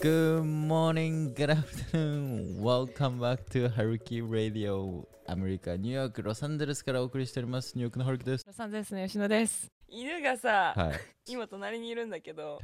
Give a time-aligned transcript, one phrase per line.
[0.00, 2.62] Good morning, good afternoon.
[2.62, 5.08] Welcome back to Haruki Radio.
[5.26, 7.74] アメリカ、ニューヨーク、ロサンゼルスからお送りしております。
[7.74, 8.44] ニューヨークのハルキです。
[8.46, 11.00] ロサンゼルスの吉野です犬がさ、はい。
[11.26, 12.60] 今隣にいるんだけど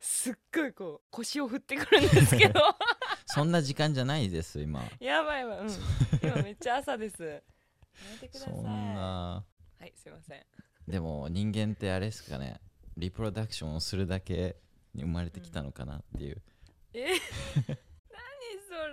[0.00, 2.60] すっごいこう腰を振ってくるんですけど
[3.26, 4.82] そんな時間じゃないです、今。
[4.98, 5.70] やばいわうん
[6.20, 7.40] 今めっちゃ朝ですや
[8.10, 8.54] めてください。
[8.54, 9.44] は
[9.86, 10.44] いすいません
[10.88, 12.60] でも人間ってあれですかね、
[12.96, 14.56] リプロダクションをするだけ
[14.94, 16.40] に生まれてきたのかなっていう。
[16.94, 17.04] え？
[17.04, 17.20] 何そ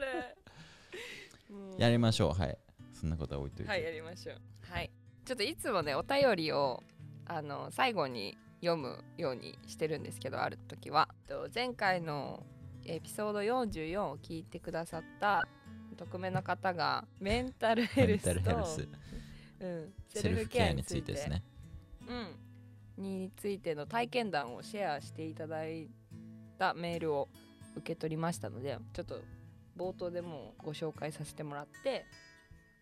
[0.02, 0.36] れ、
[1.52, 1.78] う。
[1.78, 2.58] んやりましょう、はい。
[2.94, 3.72] そんなことは置いといて。
[3.72, 4.42] はいやりましょう。
[4.70, 4.92] はい。
[5.24, 6.84] ちょっといつもねお便りを
[7.26, 11.08] あの最後に読むようにしてるんですけどある時は。
[11.28, 12.44] と前回の
[12.86, 15.48] エピソード44を聞いてくださった
[15.96, 18.68] 匿名の方がメンタルヘルスと
[19.62, 21.42] うん、セルフケアについてですね。
[22.98, 25.90] うん、についての体験談をシェアしていただい
[26.58, 27.30] たメールを
[27.76, 29.22] 受け取りましたのでちょっと
[29.78, 32.06] 冒頭でもうご紹介させてもらって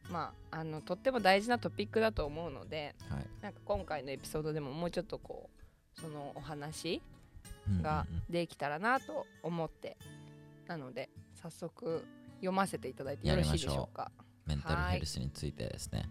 [0.09, 3.25] まああのとっても大事なトピックだと思うのではい。
[3.41, 5.49] なんか今回のエピソードでももうちょっとこ
[5.97, 7.01] うそのお話
[7.67, 9.97] うんうんうんができたらなと思って、
[10.67, 11.09] なので
[11.41, 14.11] 早速読ませていただいてよろしいでしょうか？
[14.45, 16.09] メンタルヘルスについてですね。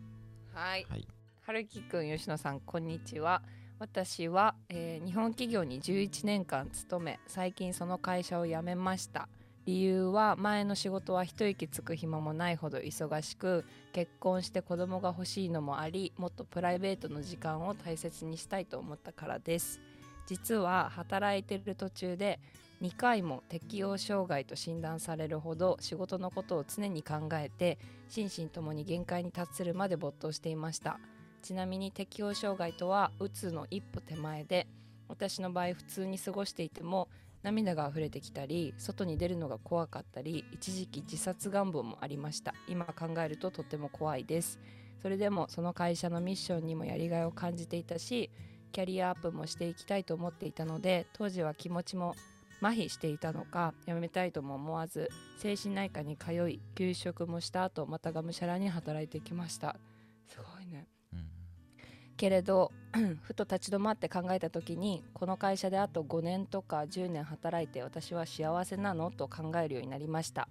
[0.54, 1.06] はいはい。
[1.44, 3.42] 春樹くん吉野さんこんにちは。
[3.80, 9.28] 私は、えー日本企業に11年間勤め最近その会社を辞めました。
[9.66, 19.80] 理由は前の仕事は一息つく暇もないほど忙しく結婚して子供が欲しいのもありもっとプライベートの時間を大切にしたいと思ったからです。
[20.26, 22.38] 実は働いてる途中で
[22.82, 31.00] 2回も適応障害と診断されるほど仕事のことを常に考えて心身ともに限界に達するまで没頭していました。
[31.42, 34.66] ちなみに適応障害とはうつの一歩手前で
[35.08, 37.08] 私の場合普通に過ごしていても
[37.42, 42.54] 涙が溢れてきたり外に出るのが怖かったり一時期自殺願望もありました。
[42.68, 44.60] 今考えるととても怖いです。
[45.02, 48.30] それでもその会社のミッションにもやりがいを感じていたし
[48.70, 52.14] キャリアアップもしていきたいと思っていたので当時は気持ちも
[52.60, 59.74] 麻痺していたのか辞めたいとも思わず精神内科に通い休職もした後またがむしゃらに働いてきました。
[62.16, 62.72] けれど
[63.22, 69.10] ふと立ち止まって考えた時にこの会社であと5年とか10年働いて私は幸せなの？
[69.10, 70.48] と考えるようになりました。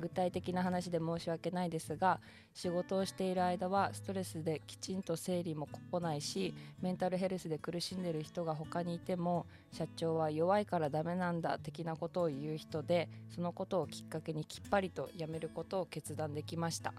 [0.00, 2.20] 具体的な話で申し訳ないですが
[2.54, 16.92] 仕事をしている間はストレスできちんと整理も来ないしメンタルヘルスで苦しんでる人が他にいても社長は弱いからダメなんだ的なことを言う人でそのことをきっかけにきっぱりと辞めることを決断できました。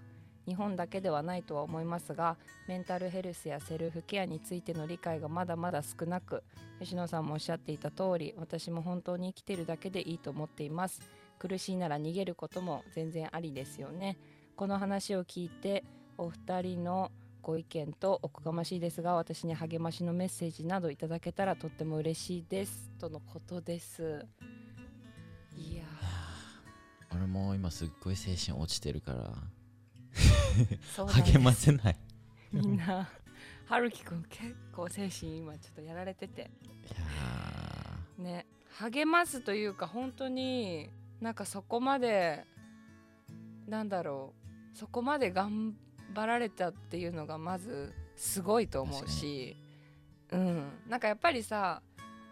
[0.48, 6.42] 日本だけではないとは思いますがメンタルヘルスやセルフケアについての理解がまだまだ少なく
[6.80, 11.02] 吉野さんもおっしゃっていた通り私も本当に生きてるだけでいいと思っています。
[11.38, 14.16] 苦しいなら逃げることも全然ありですよね。
[14.56, 15.84] この話を聞いて
[16.16, 22.90] お二人のご意見とおこがましいですが私に励ましのメッセージなどいただけたらとっても嬉しいです。
[22.98, 24.26] とのことです。
[25.56, 25.84] いや
[27.14, 29.57] 俺も今すっごい精神落ちてるから。
[31.24, 31.96] 励ませない。
[32.52, 33.08] みんな
[33.66, 36.42] 春樹くん結構精神今ちょっとやられてて。
[36.42, 36.44] い
[36.90, 38.46] やね
[38.78, 42.44] 励ますというか本当になんかそこまで
[43.66, 44.32] なんだろ
[44.74, 45.74] うそこまで頑
[46.14, 49.56] 張られたっていうのがまずすごいと思うし。
[50.30, 51.80] うんなんかやっぱりさ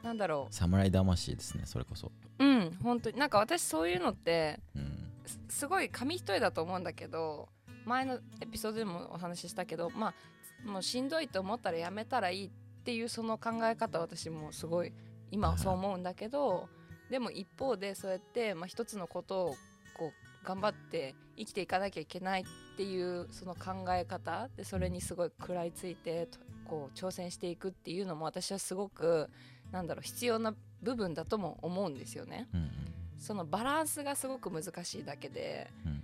[0.03, 3.19] なんだろー侍魂ですねそれこそ、ううん本当に。
[3.19, 7.48] なんか私そういうのってうん、すすごい紙一重だと思うんだけど
[7.87, 12.51] 前のエピソードでもお話ししたけどまあもうしんどいと思ったらやめたらいいっ
[12.85, 14.93] ていうその考え方私もすごい
[15.31, 16.69] 今はそう思うんだけど
[17.11, 19.57] でも一方でそうやって、まあ、一つのことを
[19.97, 22.45] こう頑張って生きていかなきゃいけないっ
[22.77, 29.31] ていうその考え方でそれにすごい食らいついてとこう挑戦していくっていうのも私はすごく
[29.73, 32.49] なんだろう必要な部分だとも思うんですよね。
[32.55, 32.71] うんうん
[33.19, 35.95] そのバランスがすごく難しいだけでうんうん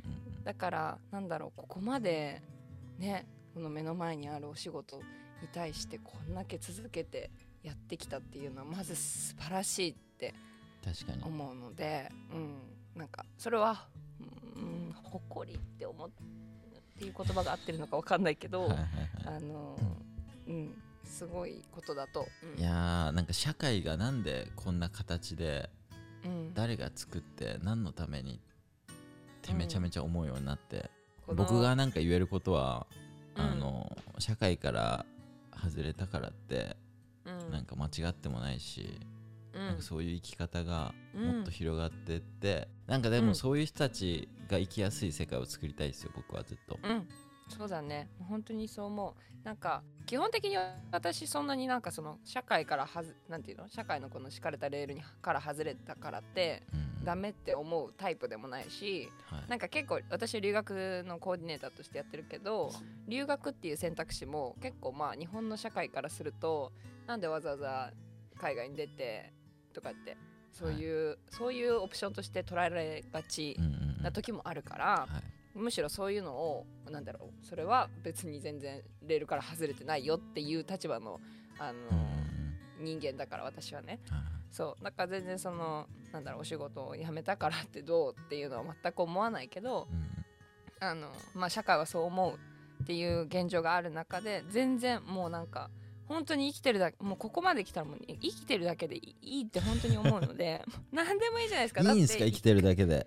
[0.44, 2.42] だからなんだろうここまで
[2.98, 7.30] ねこの目の前にあるお仕事に対してこんだけ続けて
[7.62, 10.34] やってきたっていうのはまず素晴らしいって
[10.84, 11.22] 確かに。
[11.22, 13.86] 思うので、うん、なんかそれは、
[14.56, 16.12] うん、誇りって思っっ
[16.98, 18.68] ていう言葉が合ってるのかわかんないけど、
[19.24, 19.76] あの
[20.46, 20.74] うん、
[21.04, 25.70] すごいことだと、うん、いやーなんか社会がなんでこんな形で
[26.24, 28.51] うん、誰が作って何のためにっ
[29.42, 30.90] てめちゃめちゃ思うようになって、
[31.26, 32.86] この僕がなんか言えることは、
[33.36, 33.44] うん。
[33.44, 35.06] あの社会から
[35.62, 36.76] 外れたからって
[37.24, 37.52] うん。
[37.52, 39.00] なんか間違ってもないし、
[39.54, 39.66] うん。
[39.66, 41.26] なんかそういう生き方がうん。
[41.38, 43.26] もっと広がってって、なんかでうん。
[43.26, 46.78] もそういう人たちが生きやすい世界を作りたいですよ僕はずっと。
[47.52, 48.08] うんそうだね。
[48.28, 49.44] 本当にそう思う。
[49.44, 50.56] なんか基本的に
[50.90, 53.68] 私そんなになんかその社会からはずなんていうの？
[53.68, 56.92] 社会のこの敷かれたレールにから外れたからってうん。
[57.04, 59.50] ダメって思うタイプでもないしはい。
[59.50, 62.70] なんか結構私留学のコーディネーターとしてやってるけど
[63.08, 66.70] 留学っていう選択肢も結構まあ日本の社会からすると
[67.08, 67.90] なんでわざわざ
[68.38, 69.32] 海外に出て
[69.72, 70.16] とかって
[70.52, 73.56] そういう、そういうオプションとして捉えられがち
[74.02, 81.20] な時もあるから、はいむしろそういうのをなんだろうそれは別に全然レールから外れてないよっていう立場の
[81.58, 81.78] あの、
[82.80, 84.00] 人間だから私はね。
[84.08, 90.22] はいそうだから全然そのなんだろうお仕事を辞めたからってどうっていうのは全く思わないけどうん
[90.86, 92.38] あの、まあ、社会はそう思う
[92.82, 95.70] っていう現状がある中で全然もうなんか
[96.06, 100.62] 本当に生きてるだけもうここまで来たらもう生きてるだけでいいって本当に思うので
[100.92, 101.80] 何でもいいじゃないですか。
[101.80, 103.06] いいんすか生きてるだけで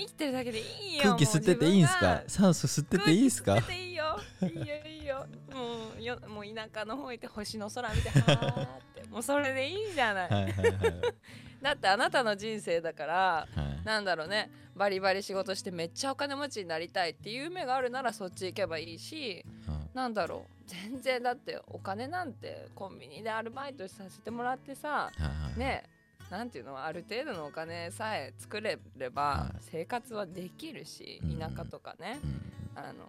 [0.00, 0.62] 生きてるだけでい
[0.94, 2.22] いよ空気吸ってていいんすか？
[2.26, 3.54] 酸素吸ってていいんすか？
[3.54, 4.20] 吸ってていいよ。
[4.42, 5.26] いいよいいよ。
[5.52, 9.02] もうよもう田舎の方行って星の空見てはーって。
[9.10, 10.76] もうそれでいいじゃない、はいはいはい。
[11.62, 13.84] だってあなたの人生だからはい。
[13.84, 14.50] なんだろうね。
[14.74, 20.52] バリバリ仕事してめっちゃお金持ちになりたいっていう夢があるならそっち行けばいいしうんなんだろう。
[20.66, 25.58] 全然だってお金なんてコンビニでアルバイトさせてもらってさはいはい。
[25.58, 25.84] ね
[26.30, 29.58] なんていうのある程度のお金さえ作れればはい。
[29.60, 32.42] 生活はできるしうん田舎とかね、うん
[32.78, 33.04] あの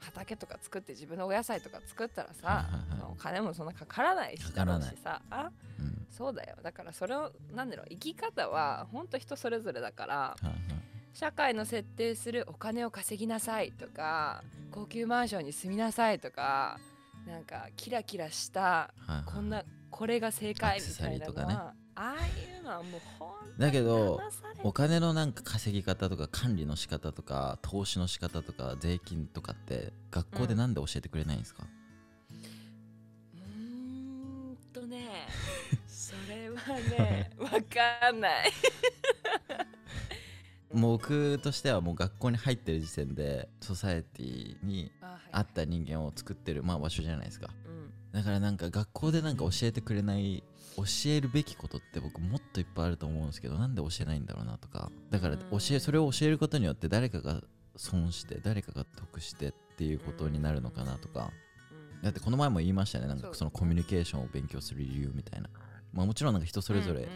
[0.00, 2.52] 畑とか作って自分のお野菜とか作ったらはいさ、は
[2.96, 3.12] いはい。
[3.12, 4.96] お金もそんなかからないしかからない。
[5.02, 5.50] さあ
[5.80, 6.06] うん。
[6.08, 6.56] そうだよ。
[6.62, 10.54] だからそれをなんだろう生き方は本当人それぞれだからはいはい。
[11.14, 16.78] 社会の設定するお金を稼ぎなさいとか高級マンションに住みなさいとか
[17.26, 22.57] なんかキラキラしたはいはいこんなこれが正解みたいなのは、ああいう
[23.58, 24.20] だけど
[24.62, 31.64] お金のなんか稼ぎ方とか管理の仕方とか投資の仕方とか税金とかって学校でなんで教えてくれないんですか、
[33.34, 35.28] うーんとね
[35.86, 36.56] それは
[36.98, 38.52] ねわかんない。
[40.72, 44.92] 僕としてはもう学校に入ってる時点でソサエティに
[45.32, 47.48] 合った人間を作ってる、まあ、場所じゃないですか。
[47.66, 47.92] うん。
[48.12, 50.44] だからなんか学校でなんか教えてくれない
[50.78, 54.90] 教えるべきことって僕もっといっぱいあると思うんですけどなんで教えないんだろうなとか。
[55.10, 57.42] だから教えそれを教えることによって誰かが
[57.76, 61.32] 損して誰かが得してっていうことになるのかなとか。
[61.72, 62.02] うん。
[62.02, 63.06] だってこの前も言いましたね。
[63.06, 65.48] なんかそのコミュニケーションを勉強する理由みたいな。
[65.92, 67.08] まあもちろんなんか人それぞれ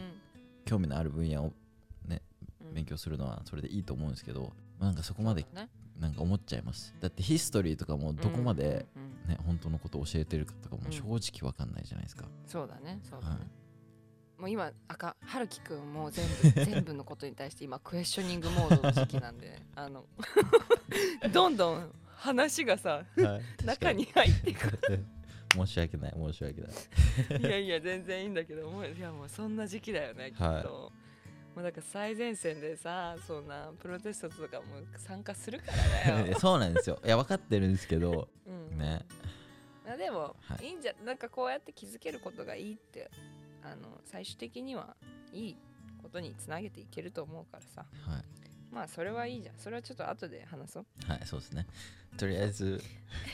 [0.64, 1.52] 興味のある分野を
[2.06, 2.22] ね
[2.64, 2.74] うん。
[2.74, 5.46] 勉強するのはそれでいいと思うんですけどまあなんかそこまで
[6.02, 6.94] なんか思っちゃいます。
[7.00, 10.92] だってヒストリーとかもどこまでうんうん本当のことを教えてるかとかもうん。
[10.92, 12.24] 正直わかんないじゃないですか。
[12.46, 14.40] そうだねそうだね、はい。
[14.40, 20.04] もう今赤春樹くんも全部 全部のことに対して今クエスチョニングモードの時期なんであの
[21.32, 23.04] どんどん話がさ
[23.64, 24.76] 中に入っていく
[25.54, 27.40] 申し訳ない申し訳ない。
[27.40, 30.64] いやいや全然いいんだけどもういやもうそんな時期だよねきっと、はい
[31.54, 34.64] もうなんか最前線でさそんなプロテストとかも
[34.96, 35.66] 参加するか
[36.06, 36.98] らだよ、 そうなんですよ。
[37.04, 39.04] いや分かってるんですけどうん、ね。
[39.86, 40.66] あでも、はい。
[40.66, 43.10] い、いんじゃなんかこうやって気づけることがいいって
[43.62, 44.96] あの最終的には
[45.32, 45.56] いい
[46.00, 47.86] ことにつなげていけると思うからさ。
[48.06, 48.31] はい
[48.72, 49.54] まあそれはいいじゃん。
[49.58, 50.86] それはちょっと後で話そう。
[51.06, 51.66] はいそうですね。
[52.16, 52.82] とりあえず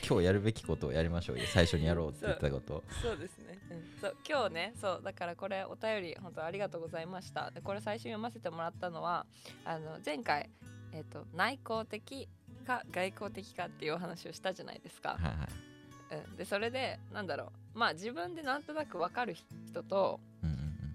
[0.09, 1.45] 今日やるべきことをやりましょうよ。
[1.47, 2.85] 最初にやろうって言ったこと。
[3.03, 7.51] そうですね、うん、そう今日ねそうだからこれお便り本当ありがとうございました。
[7.51, 9.27] でこれ最初に読ませてもらったのは
[9.65, 10.51] あの前回、
[10.93, 12.29] えっと内向的
[12.67, 16.25] か外向的かっていうお話をしたじゃないですか、はいはい。
[16.29, 17.79] うん、でそれでなんだろう。
[17.79, 20.21] まあ自分でなんとなく分かる人と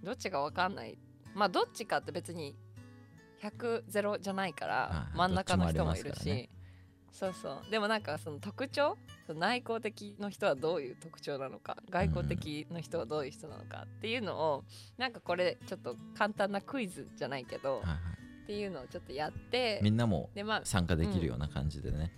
[0.03, 0.97] どっちが分かんない。
[1.33, 2.55] まあどっちかって別に
[3.43, 6.49] 100ゼロじゃないからはい真ん中の人もいるし、ね。
[7.11, 7.71] そうそう。
[7.71, 8.97] でもなんかその特徴？
[9.35, 14.63] 内向的の人はどういう特徴なのか外向的の人はどういう人なのかっていうのを
[14.97, 17.97] なんかこれちょっと簡単なクイズじゃないけど、はいはい。
[18.43, 22.11] っていうのをちょっとやってみんなもでまあ参加できるような感じでね、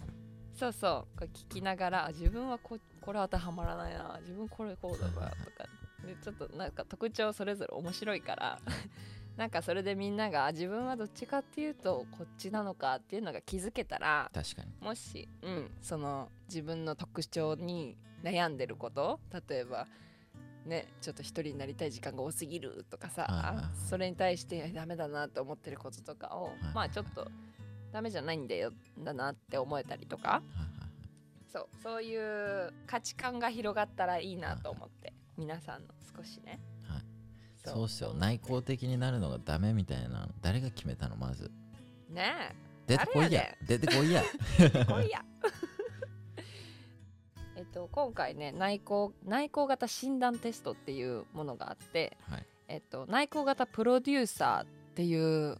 [0.57, 1.19] そうそう。
[1.19, 5.69] これ聞きながらあ自分はここれ当てはまらないな自分これこうだわとか。
[6.05, 8.59] でちょっとなんか特徴それぞれ面白いから
[9.37, 14.71] なんかそれでみんながあ自分はどっちかっていうとこっちなのかっていうのが気づけたら確かに。
[14.79, 19.87] もし、うん、その自分の特徴に悩んでること例えば
[20.65, 27.29] ねちょっと一人になりたい時間が多すぎるとかさ、それに対してダメだなって思ってることとかを、まあちょっと
[27.91, 30.41] ダメじゃないんだよだなって思えたりとか。
[31.55, 36.59] そうそういう価値観が広がったらいいなと思って皆さんの少しね
[37.71, 38.13] はいそうっすよ。
[38.13, 40.27] 内向的になるのがダメみたいな。
[40.41, 41.51] 誰が決めたのまず。
[42.09, 42.55] ね
[42.87, 43.43] 出てこいや。
[43.67, 44.23] 出てこいや。
[44.59, 45.25] え来いや。
[47.57, 52.45] えっと今回ね内向内向型診断テストっていうものがあってはい。
[52.67, 55.57] えっと内向型プロデューサーっていう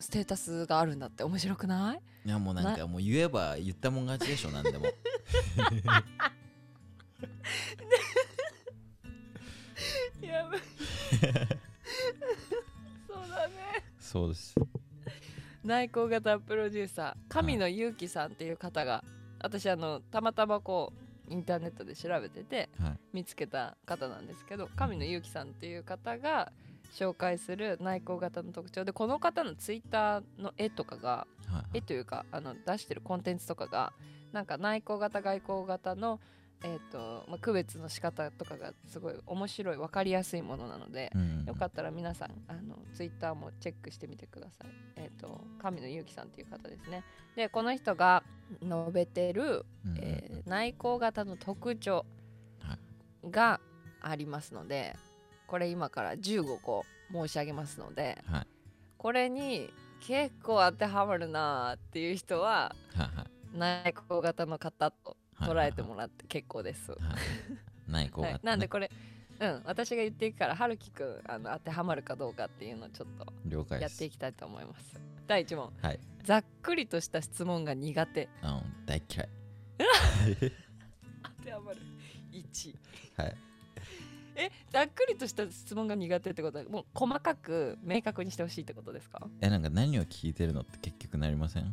[0.00, 2.28] ステータスがあるんだって面白くない？
[2.28, 4.84] いやもうなんかもう言えば言ったもん勝ちでしょなんでも
[14.08, 14.54] そうです。
[15.64, 19.04] 内向型プロデューサー神野祐樹さんっていう方が
[19.42, 20.92] 私あのたまたまこ
[21.28, 22.98] うインターネットで調べててはい。
[23.12, 26.52] 見つけた方なんですけど神野祐樹さんっていう方が
[26.90, 28.86] 紹介する内向型の特徴。
[28.86, 31.78] でこの方のツイッターの絵とかがはい。
[31.78, 33.92] 絵というかあの出してるコンテンツとかが
[34.32, 36.20] なんか内向型外向型の、
[36.64, 44.70] えーとまあ、区別の仕方とかがすごい面白い分かりやすいものなので、うんよかったら皆さんあのツイッターもチェックしてみてください。
[44.96, 47.04] えっ、と神野祐樹さんっていう方ですね。
[47.36, 48.22] でこの人が
[48.62, 52.06] 述べてる、うんうんえー内向型の特徴
[52.60, 52.78] は
[53.30, 53.60] が
[54.00, 54.96] ありますので、
[55.46, 58.46] これ今から15個申し上げますので、はい。
[58.96, 63.58] これに結構当てはまるなーっていう人ははいはい。
[63.58, 66.90] 内向型の方とはい捉えてもらって結構です。
[66.92, 67.00] はい。
[67.88, 68.90] 内向型、ねはい、なんでこれ、
[69.40, 73.08] うん、私が言っていくから春樹くんあの当てはまるかどうかっていうのをちょっ
[73.68, 75.00] とやっていきたいと思います。
[75.26, 75.72] 第1問。
[75.80, 76.00] はい。
[76.24, 78.28] ざっくりとした質問が苦手。
[78.42, 79.28] うん大嫌い。
[81.38, 81.78] 当てはまる。
[82.32, 82.74] 1
[83.16, 83.36] はい。
[84.40, 89.26] えざっくりとした質問が苦手ってことはもう細かく明確にしてほしいってことですか？
[89.40, 91.64] えなんか何を聞いてるのって結局なりません？
[91.64, 91.70] え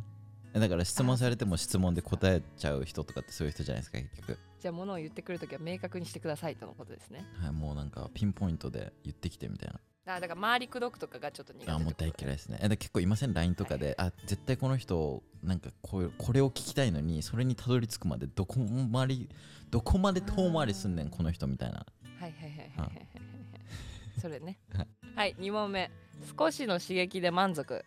[0.60, 4.38] だから質問されても質問で答えちゃう人とかってそういう人じゃないですか結局。
[4.60, 7.24] じゃあ物を言ってくるときは明確にしてくださいとのことですね。
[7.40, 9.80] はいもうなんかピンポイントで言ってきてみたいな。
[10.14, 12.58] あだから周りくどくとかがちょっと苦手あもう大嫌いですね。
[12.62, 19.28] えだ結構いません LINE とかで、あ絶対この人なんかこうこれを聞きたいのにそれにたどり着くまでどこまり
[19.70, 21.84] どこまで遠回りすんねんこの人みたいな。
[22.20, 22.86] はいはいはいはいはいはい。
[22.86, 24.20] はい。
[24.20, 24.58] それね。
[24.74, 25.90] はいはい2問目。
[26.38, 27.84] 少しの刺激で満足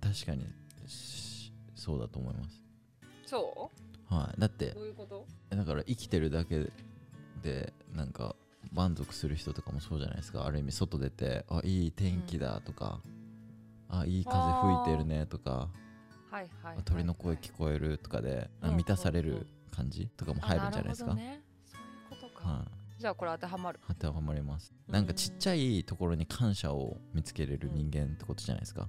[0.00, 0.46] 確かに
[0.86, 2.60] しそうだと思います。
[3.26, 3.70] そ
[4.08, 4.40] はい。
[4.40, 5.26] だってうどういうこと？
[5.54, 6.70] だから生きてるだけ
[7.42, 8.34] でなんか
[8.72, 10.44] 満足する人とかもそうじゃないですか。
[10.46, 13.00] ある意味外出てあいい天気だとか、
[13.88, 15.68] あいい風吹いてるねとか
[16.30, 19.34] はいはい、はい、あ鳥の声聞こえるとかで、あうん満たされうんうん。
[19.40, 21.42] る感じとかも入るんじゃないですか、あなるほどね。
[21.64, 21.80] そう
[22.16, 22.64] いうことか、は
[22.98, 23.80] い、じゃあこれ当てはまる。
[23.86, 24.74] 当てはまります。
[24.88, 28.88] うんなんかちっちゃいところに感謝を見つけれる人間ってことじゃないですか、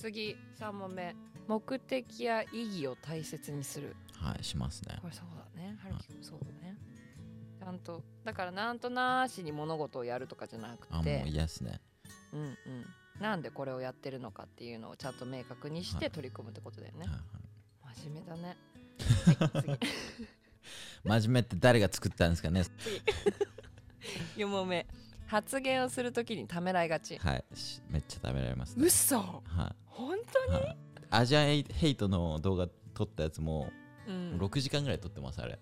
[0.00, 1.14] 次3問目。
[1.46, 3.94] 目的や意義を大切にする。
[4.14, 4.96] はいしますね。
[5.02, 5.76] これそうだね。
[5.82, 6.78] 春樹君そうだね。
[7.58, 11.80] ちゃんとだからなんとなしに物事をやるとかじゃなくあもうて嫌ですね。
[12.32, 12.56] うんうん。
[13.20, 17.96] なんでこれをやってるのかっていうのをちゃんと明確にして取り組むってことだよね、はいはい。
[17.96, 18.42] 真面目だね。
[18.42, 18.56] はい
[19.62, 19.78] 次
[21.04, 22.62] 真面目って誰が作ったんですかね。
[24.36, 24.86] 4問目
[25.30, 27.16] 発言をするときにためらいがち。
[27.18, 27.44] はい。
[27.54, 28.84] しめっちゃ食べられますね。
[28.84, 29.20] 嘘。
[29.20, 29.76] はい。
[29.86, 30.18] 本
[30.48, 30.76] 当に、はい、
[31.10, 33.70] アジアンヘイトの動画撮ったやつも
[34.08, 35.56] うん、6時間ぐらい撮ってますあれ。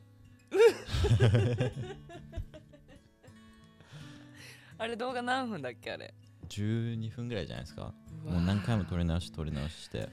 [4.78, 6.14] あれ動画何分だっけあれ
[6.48, 7.92] ？12分ぐらいじゃないですか。
[8.24, 10.08] もう何回も撮り直し撮り直しして、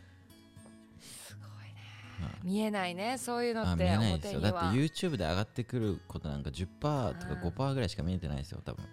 [0.99, 1.81] すごいね。
[2.19, 2.31] はい。
[2.43, 4.41] 見えないねそういうのってあ見えないですよ。
[4.41, 7.39] だっては YouTube で上がってくることなんか10%とかうん。
[7.47, 8.83] 5%ぐらいしか見えてないですよ多分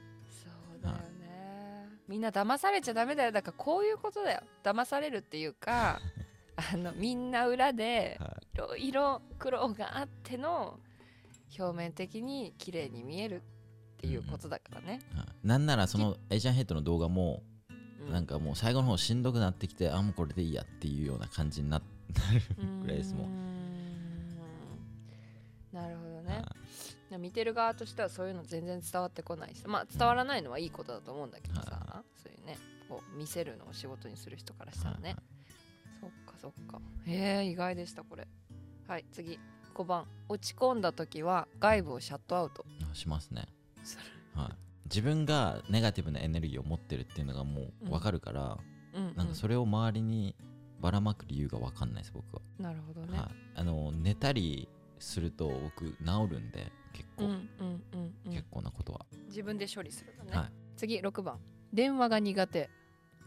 [0.90, 1.88] だよね。
[2.08, 3.32] みんな騙されちゃダメだよ。
[3.32, 4.40] だからこういうことだよ。
[4.62, 6.00] 騙されるっていうか
[6.56, 8.58] あのみんな裏ではい。
[8.58, 10.78] ろいろ苦労があっての
[11.58, 13.40] 表面的に綺麗に見えるっ
[13.96, 15.46] ていうことだからね、はい。
[15.46, 17.42] なんならそのエイジャンヘイトの動画も
[18.08, 21.84] うなんかもう最後の方しんどくなってきてあもうこれでいいやっていうような感じになな
[22.34, 22.42] る
[22.82, 23.14] ぐらいです。
[23.14, 23.51] もん
[27.18, 35.16] 見てる側としてはそういうの全然伝わってこないしまあ伝わらないのはいいことだと思うんだけどさ、はそういうねこう見せるのを仕事にする人からしたらね、はい
[36.02, 36.80] そっかそっか。
[37.06, 38.26] へえ意外でしたこれ。
[38.88, 39.38] はい次。
[39.72, 40.04] 5番。
[40.28, 42.64] 落ち込んだ時は外部をシャットアウト。
[42.92, 43.46] いしますね。
[44.34, 44.48] はい。
[44.86, 48.58] 自分がネガティブなエネルギーを持ってるっていうのがもう分かるから、
[48.94, 50.34] うん、うん、なんかそれを周りに
[50.80, 55.96] ばらまく理由が分かんないです僕は、なるほどね、はい、あの寝たりすると僕治
[56.28, 58.32] るんで結構、うんうんうんうん。
[58.32, 60.52] 結構なことは、自分で処理するのね、はい。
[60.76, 61.38] 次6番。
[61.72, 62.70] 電話が苦手。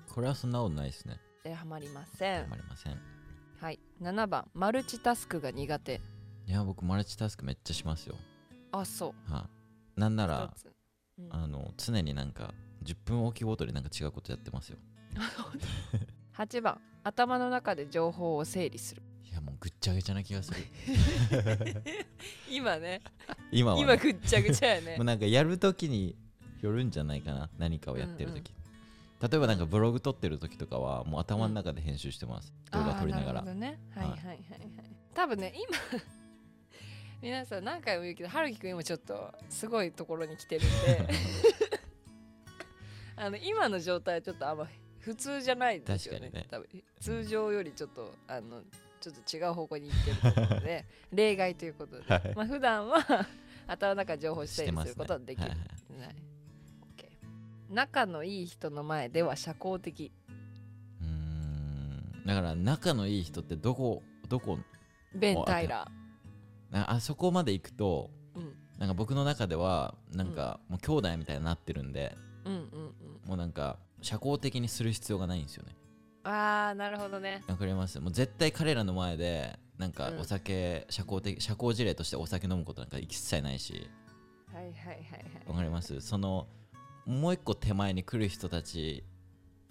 [0.07, 1.19] これはそんなことないですね。
[1.43, 2.43] ではまりません。
[2.43, 2.99] たまりません。
[3.59, 3.79] はい。
[4.01, 4.49] 7番。
[4.53, 6.01] マルチタスクが苦手。
[6.47, 8.15] いや僕マルチタスクめっちゃしますよ。
[8.71, 9.31] あそう。
[9.31, 9.49] は
[9.97, 10.53] い、なんなら
[11.17, 11.27] うん。
[11.31, 12.53] あの常になんか
[12.83, 14.77] 10分おきごとになんか違うことやってますよ。
[16.35, 16.79] 8番。
[17.03, 19.03] 頭の中で情報を整理する
[19.45, 20.57] もうぐっちゃぐちゃな気がする。
[22.49, 23.01] 今ね。
[23.51, 24.95] 今はね、今ぐっちゃぐちゃやね。
[24.97, 26.15] もうなんかやるときに
[26.61, 28.51] よるんじゃないかな何かをやってるとき、
[29.21, 33.39] 例えばなんかブログ撮ってる時とかはもう頭の中で編集してます、動画撮りながら。
[33.41, 33.79] あーるほどね。
[33.93, 34.05] はい。
[34.05, 34.41] ははいいはいはい。
[35.13, 36.01] 多分ね今
[37.21, 41.09] 皆さん何回も言うけど春樹くん今ちょっとすごいところに来てるんで。
[43.17, 44.67] あの今の状態はちょっとあんま
[44.99, 46.19] 普通じゃないですよね。
[46.19, 46.47] 確かにね。
[46.49, 48.61] 多分通常よりちょっとあの
[49.05, 52.33] ちょっと違う方向に行ってると思うので 例外ということで、はい。
[52.35, 52.97] まあ普段は
[53.67, 55.51] 頭の中情報整理することはできる、
[57.69, 60.11] 仲のいい人の前では社交的。
[61.01, 62.23] うーん。
[62.25, 64.57] だから仲のいい人ってどこどこ
[65.13, 65.87] ベン・タイラ
[66.71, 73.29] ああそこまで行くとー、うん、なんか僕の中ではなんかもう兄弟みたいになってるんで、うんうんうん。
[73.29, 75.75] もうなんか社交的にする必要がないんですよね
[76.25, 77.43] ああなるほどね。
[77.47, 77.99] わかります。
[77.99, 80.19] もう絶対彼らの前でなんかうん。
[80.19, 83.89] お酒、社交的社交辞令としてお酒飲むことなんか一切ないし。
[84.53, 85.03] はいはいはいはい。
[85.47, 86.01] わかります？
[86.01, 86.47] その
[87.05, 89.03] もう一個手前に来る人たち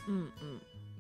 [0.07, 0.33] うん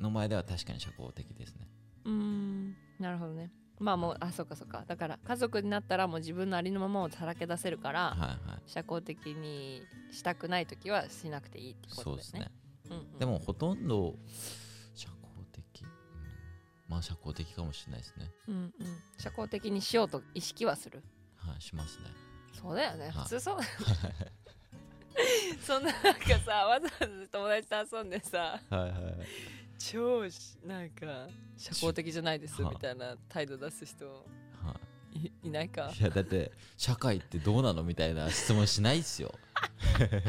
[0.00, 1.68] の前では確かに社交的ですね。
[2.04, 2.76] うん。
[2.98, 3.50] なるほどね。
[3.78, 4.84] まあもうあそうかそうか。
[4.86, 8.62] だから家族になったらもう自分のありのままをさらけ出せるから、はいはい。
[8.66, 12.16] 社交的にしたくない時はしなくていいってこそうでね。
[12.16, 12.50] とですすね。
[12.90, 13.18] うんうん。
[13.18, 14.16] でもほとんど
[16.88, 18.30] まあ社交的かもしれないですね。
[18.48, 18.72] うんうん。
[19.18, 21.02] 社交的にしようと意識はする。
[21.36, 22.04] はいしますね。
[22.60, 23.06] そうだよね。
[23.06, 23.12] はい。
[23.24, 23.58] 普通そう。
[25.64, 28.92] そんななんかさわざわざ友達と遊んでさはいはい
[29.78, 34.12] 超しなんか社交的じゃないですはあみたいな態度出す人は
[35.14, 35.18] い。
[35.18, 35.32] い。
[35.44, 35.92] いないか？
[35.98, 39.32] いやだって社会ってどうなのみたいな質問しないっすよ。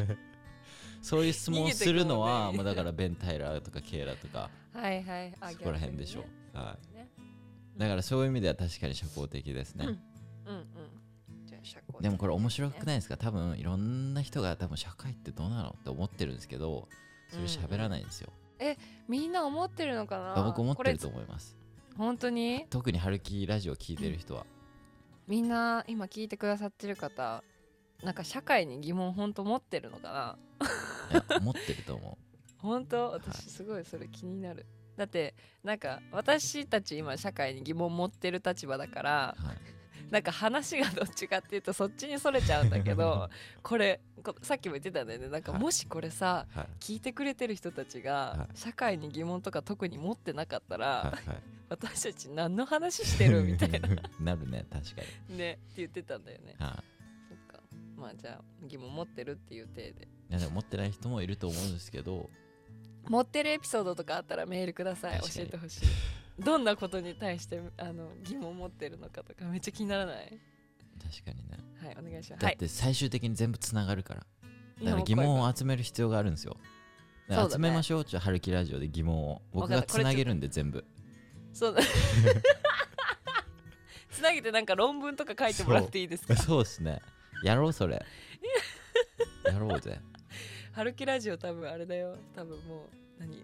[1.02, 2.64] そういう質問をするのは逃げてくもんね。
[2.64, 5.34] もうだからベン・タイラーとかケイラとかはいはい。
[5.40, 7.10] あそこら辺でしょ、逆にねはね。
[7.76, 9.92] い、だからそういう意味では確かに社交的ですね、うん。
[9.92, 9.98] うん
[10.58, 11.46] うん。
[11.46, 13.18] じゃあ社交的でもこれ面白くないですか？
[13.18, 16.88] 多分いろんな人が多分社会ってどうなのって思ってるんですけど
[17.30, 18.32] それ喋らないんですよ、
[19.08, 20.44] みんな思ってるのかな？
[20.44, 21.58] 僕思ってるとこ思います。
[21.92, 22.66] れ本当に？
[22.70, 24.46] 特に春樹ラジオ聞いてる人は、
[25.28, 27.44] みんな今聞いてくださってる方
[28.04, 30.68] なんか社会に疑問本当持ってるのかな？
[31.12, 32.18] いや思ってると思
[32.58, 33.12] 本当？
[33.12, 33.22] はい。
[33.22, 34.66] 私すごいそれ気になる、
[34.98, 39.58] だってなんか私たち今社会に疑問持ってる立場だからう、はい、
[40.12, 43.30] なんか話がどっちかっていうとそっちにそれちゃうんだけど
[43.62, 45.30] これこさっきも言ってたんだよね。
[45.30, 45.62] なんかはい。
[45.62, 46.68] もしこれさはい。
[46.80, 51.38] 聞いてくれてる人たちがは社会に疑問とか特に持ってなかったら、はいはい。
[51.70, 53.90] 私たち何の話してるみたいな。
[54.20, 55.38] なるね確かに。
[55.38, 56.56] ねって言ってたんだよね。
[56.60, 56.84] はい。
[57.30, 57.60] そっか。
[57.96, 60.08] まあじゃあ疑問持ってるっていう体で。
[60.30, 62.30] いやでも持ってない人もいると思うんですけど
[63.08, 65.20] 持ってるエピソードとかあったらメールください。
[65.22, 65.82] 教えてほしい。
[66.40, 70.40] どんなことに対してあの疑問持ってるのかとかめっちゃ気にならない？
[71.02, 71.58] 確かにね。
[71.82, 72.42] はいお願いします。
[72.42, 72.58] だっはい。
[72.58, 74.26] て最終的に全部つながるから、
[74.84, 76.58] だから疑問を集める必要があるんですよ。
[77.52, 78.06] 集めましょう。
[78.06, 80.84] ちょ春樹ラジオで疑問を僕がつなげるんで全部。
[81.54, 81.82] そうだ。
[84.12, 86.36] つなげてなんか論文とか書いてもらっていいですか？
[86.36, 86.64] そう。
[86.64, 87.02] ですね。
[87.44, 88.04] やろうそれ。
[89.46, 90.00] やろうぜ
[90.76, 92.18] 春樹ラジオ多分あれだよ。
[92.36, 92.80] 多分もう
[93.18, 93.42] 何？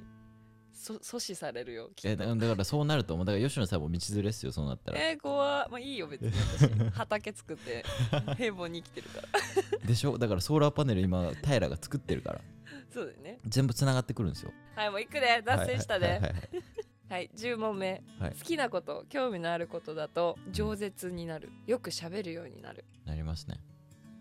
[0.74, 1.90] そ阻止されるよ。
[1.96, 2.10] きっと。
[2.10, 3.26] えだだからそうなると思う。
[3.26, 4.52] だから吉野さんも道連れっすよ。
[4.52, 5.00] そうなったら。
[5.00, 6.32] えー、怖まあいいよ別に。
[6.60, 7.86] 私畑作って
[8.36, 9.88] 平凡に生きてるから。
[9.88, 10.18] でしょ？
[10.18, 12.42] だからソーラーパネル今平が作ってるから。
[12.90, 13.40] そうだよね。
[13.46, 14.52] 全部つながってくるんですよ。
[14.76, 16.64] はいもう行くで脱線したではいい、ははいはい。
[17.10, 18.32] はい10問目、はい。
[18.32, 21.50] 好きなこと興味のあることだと饒舌になる。
[21.66, 22.84] よく喋るようになる。
[23.06, 23.58] なりますね。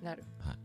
[0.01, 0.23] なる。
[0.45, 0.57] はい。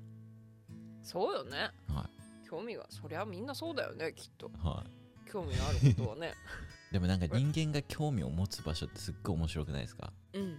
[1.01, 1.71] そうよね。
[1.87, 2.07] は
[2.55, 4.47] 興味はそりゃみんなそうだよねきっと。
[4.47, 5.29] いはい。
[5.29, 6.33] 興味のあることはね。
[6.91, 10.13] でもなんか人間が興味を持つ場所ってすっごい面白くないですか？
[10.33, 10.57] うん。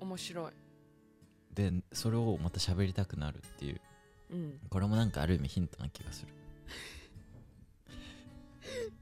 [0.00, 0.52] 面白い。
[1.54, 3.80] でそれをまた喋りたくなるっていう。
[4.30, 4.58] うん。
[4.68, 6.32] これもなんかある意味ヒントな気がする。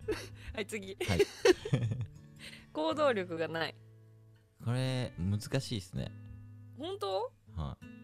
[0.54, 0.96] はい次。
[1.06, 1.20] はい。
[2.72, 3.74] 行動力がない。
[4.64, 6.12] これ難しいですね。
[6.78, 7.32] 本当？
[7.56, 8.01] はい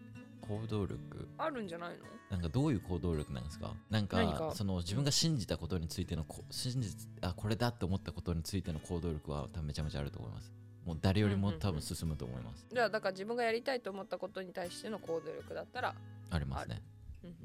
[0.49, 0.97] 行動力。
[1.37, 1.97] あるんじゃないの？
[2.31, 3.73] なんかどういう行動力なんですか？
[3.89, 6.89] なんかその自分が信じたことについてのこ信じ
[7.21, 10.51] あこれだって思ったことについての行動力はめちゃめちゃあると思います。
[10.85, 15.93] もう誰よりも多分進むと思います、じゃあだから自分がやりたいと思ったことに対しての行動力だったら、
[16.31, 16.81] ありますね。
[17.23, 17.35] うんうん。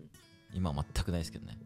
[0.54, 1.58] 今は全くないですけどね。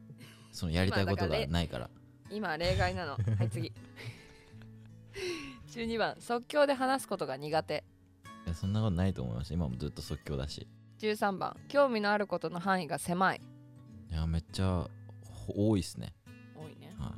[0.50, 1.90] そのやりたいことがないから。
[2.30, 3.12] 今は例外なの。
[3.38, 3.72] はい次。
[5.70, 7.84] 12番即興で話すことが苦手。
[8.54, 9.52] そんなことないと思います。
[9.52, 10.66] 今もずっと即興だし
[10.98, 11.56] 13番。
[11.68, 13.40] 興味のあることの範囲が狭い。
[14.10, 14.86] いやめっちゃ
[15.46, 16.14] ほ多いっすね、
[16.56, 16.92] 多いね。
[16.98, 17.14] は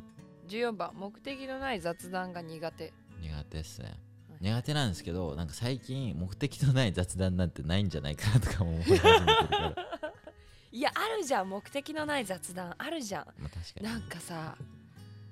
[0.48, 0.92] 14番。
[0.94, 2.86] 目的のない雑談が苦手。
[2.86, 3.88] い、苦手っすね。
[3.88, 3.98] はい。
[4.40, 9.74] 苦手なんですけどなんか最近目的のない雑談なんてないんじゃないかなとかも思い始めてるから。
[10.72, 11.48] いやあるじゃん。
[11.48, 12.74] 目的のない雑談。
[12.78, 13.24] あるじゃん。
[13.38, 13.82] まあ確かに。
[13.86, 14.56] なんかさ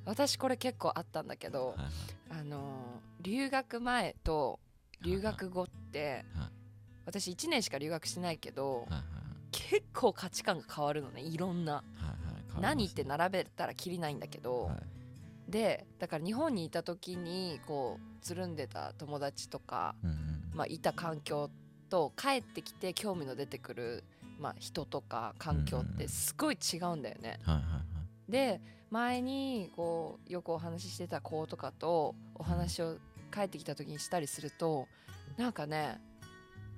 [0.04, 1.88] 私これ結構あったんだけどはいはい。
[2.40, 4.60] あのー留学前と
[5.02, 6.57] 留学後ってはい
[7.08, 9.02] 私1年しか留学してないけどはいはい
[9.50, 11.76] 結構価値観が変わるのねいろんな。
[11.76, 12.18] はいはい
[12.60, 15.50] 何って並べたらきりないんだけど、はい。
[15.50, 20.16] でだから日本にいた時にこうつるんでた友達とか、うんうん
[20.54, 21.50] まあ、いた環境
[21.88, 24.04] と帰ってきて興味の出てくる、
[24.40, 27.38] まあ、人とか環境ってすごい違うんだよね。
[27.44, 27.78] はいはいは
[28.28, 28.32] い。
[28.32, 32.96] で前にこうよくお話ししてた子とかとお話を
[33.32, 34.88] 帰ってきた時にしたりすると
[35.36, 36.00] なんかね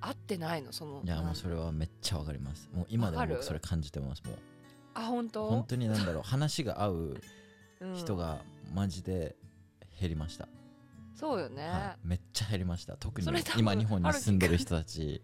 [0.01, 0.73] 合ってないの？
[0.73, 2.69] そのいやもうそれはめっちゃわかります。
[2.73, 4.37] もう今でも僕それ感じてますもう。
[4.95, 5.49] あ本当？
[5.49, 6.23] 本当になんだろう。
[6.27, 7.21] 話が合う
[7.81, 7.95] うん。
[7.95, 8.41] 人が
[8.73, 9.35] マジで
[9.99, 10.47] 減りました、
[11.15, 12.95] そうよね、はい、めっちゃ減りました。
[12.97, 15.21] 特に今日本に住んでる人たち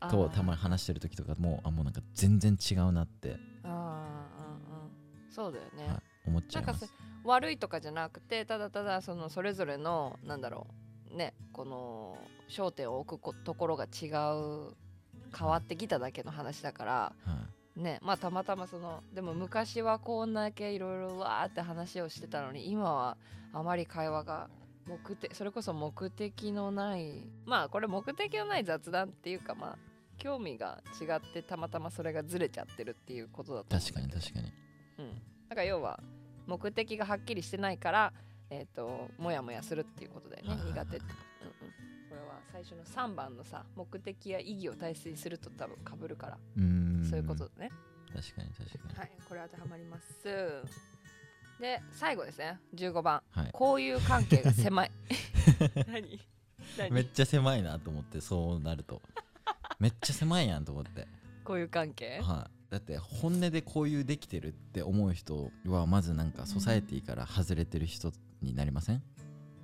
[0.00, 5.32] とたまに話してる時とかもあもうなんか全然違うなって、あーうんうん。
[5.32, 6.86] そうだよね、はい、思っちゃないます。
[6.86, 6.92] そ
[7.24, 10.72] 悪いとかじゃなくてただただそのそれぞれのなんだろう
[11.12, 12.18] ねこの
[12.48, 14.74] 焦点を置くこところが違う
[15.36, 17.12] 変わってきただけの話だからは
[17.76, 17.80] い。
[17.80, 23.16] ねまあたまたまそのでも昔はこんだけいろいろわーって話をしてたのに今は
[23.52, 24.48] あまり会話が
[24.86, 29.78] 目的それこそ目的のないまあこれ目的のない雑談っていうかまあ
[30.16, 34.52] 興味が違ってたまたまそれがずれちゃってるっていうことだと思うん確かに確かに。
[34.98, 35.14] うん、
[35.48, 36.00] だから要は
[36.46, 38.12] 目的がはっきりしてないから
[38.50, 41.06] えっ、ともやもやするっていうことだよね苦手って、
[41.42, 41.72] うんうん、
[42.08, 46.38] これは最初の3番のさ目的や意義を大切にすると多分かぶるから。
[46.56, 47.06] うーん。
[47.08, 47.70] そういうことだね。
[48.12, 48.98] 確かに確かに。
[48.98, 50.24] はいこれ当てはまります。
[51.60, 52.58] で最後ですね。
[52.74, 53.22] 15番。
[53.30, 53.50] はい。
[53.52, 54.90] 交友関係が狭い。
[55.88, 56.20] 何？
[56.78, 56.90] 何？
[56.90, 59.02] めっちゃ狭いなと思ってそうなると。
[59.78, 61.06] めっちゃ狭いやんと思って。
[61.44, 62.20] 交友関係？
[62.22, 69.02] はい、だって本音でこういうできてるって思う人はまずなんかソサエティから外れてる人になりません？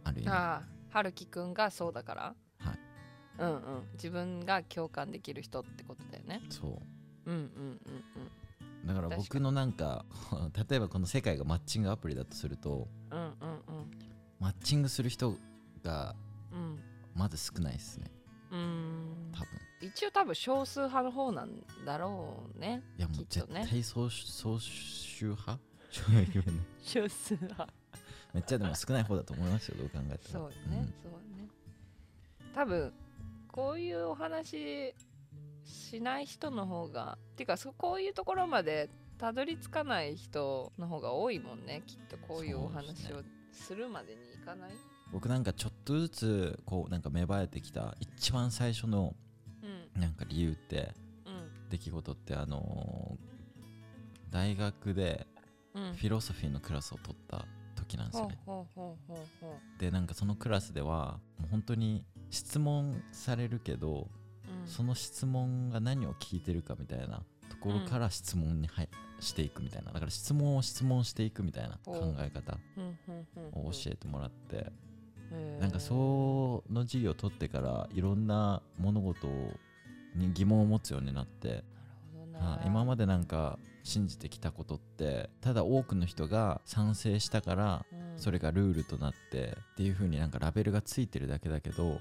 [0.05, 0.29] ある意味。
[0.31, 2.35] ああ春樹くんがそうだから。
[2.59, 2.79] はい。
[3.39, 3.83] うんうん。
[3.95, 6.41] 自分が共感できる人ってことだよね。
[6.51, 6.81] そ
[7.27, 7.31] う。
[7.31, 7.79] んうんうんうん。
[8.85, 10.05] うだから僕のなんか
[10.69, 13.33] 例えばこの世界がマッチングアプリだとするとうんうん
[14.39, 15.37] マッチングする人
[15.83, 16.15] が
[16.53, 16.79] うん。
[17.15, 18.11] まず少ないですね。
[18.51, 18.61] うん。
[18.61, 19.49] うん多分。
[19.81, 21.51] 一応多分少数派の方なん
[21.85, 22.83] だろうね。
[22.99, 23.67] いやもうっとね。
[23.69, 25.59] 対総総集派？
[26.09, 26.25] ごめん
[26.57, 26.63] ね。
[26.83, 27.73] 少数派
[28.35, 30.55] めっちゃでも少ない方だと思いますよどう考えたらそうよね、
[31.03, 31.49] そうね。
[32.55, 32.93] 多分
[33.49, 34.95] こういうお話
[35.65, 41.83] しない人の方がっていうかそこういうところまでたどり着かない人の方が多いもんね。
[41.87, 44.73] きっとこういうお話をするまでにいかない？
[45.13, 49.15] 僕なんかちょっとずつこうなんか芽生えてきた一番最初の
[49.63, 50.01] うん。
[50.01, 50.93] なんか理由って
[51.25, 51.71] うん。
[51.71, 55.27] 出来事ってあのー大学で
[55.75, 55.95] うん。
[55.95, 57.47] フィロソフィーのクラスを取った
[57.95, 58.39] 時なんですよね。
[59.79, 64.09] でなんかそのクラスではもう本当に質問されるけど、
[64.49, 64.67] ううん。
[64.67, 68.89] その質問が何を聞いてるかみたいなところから質問に入
[69.21, 69.93] していくみたいな。
[69.93, 74.73] だから質問を質問していくみたいな考え方うんうんうんを教えてもらって。
[75.59, 79.27] なんかその授業を取ってからいろんな物事
[80.15, 81.65] に疑問を持つようになって。
[82.33, 88.05] な今までなんか信じてきたことってただ多くの人が賛成したからうん。
[88.19, 92.01] それがルールとなってっていう風になんかラベルがついてるだけだけど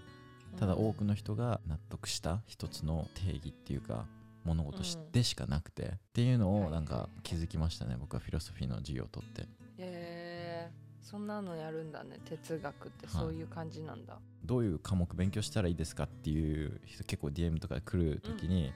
[0.58, 4.06] ただ多くの人が納得した一つの定義っていうか
[4.44, 9.42] 物事しうんでしかなくてっていうのはいをなんか気づきましたね僕はフィロソフィーの授業を取って。
[9.42, 9.46] へ
[9.80, 13.08] えそんなのやるんだね哲学って。
[13.08, 18.74] そういう感じなんだ、どういう科目勉強したらいいですかっていう人結構 DM とかで来る時に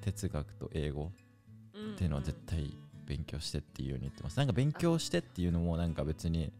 [0.00, 1.31] 哲学と英語うん
[1.72, 4.36] っていうのは絶対勉強してっていうように言ってます。
[4.36, 6.52] なんか勉強してっていうのもなんか別に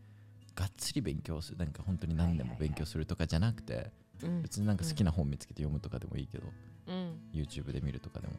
[0.54, 3.90] がっつり勉強するなんか本当に何でも勉強するとかじゃなくて
[4.22, 4.42] うん。
[4.42, 6.44] 別になんか好きな本見つけて読むとかでもいいけど
[6.88, 7.16] うん。
[7.32, 8.34] YouTube で見るとかでも。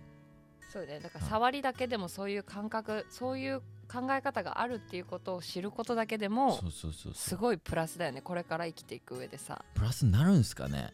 [0.71, 0.99] そうね。
[0.99, 1.29] だからはい。
[1.29, 7.13] 触りだけでもそういう感覚そういう考え方があるっていうことを知ることだけでもそうそうそうそう。
[7.13, 8.21] すごいプラスだよね。
[8.21, 9.63] これから生きていく上でさ。
[9.75, 10.91] プラスになるんすかね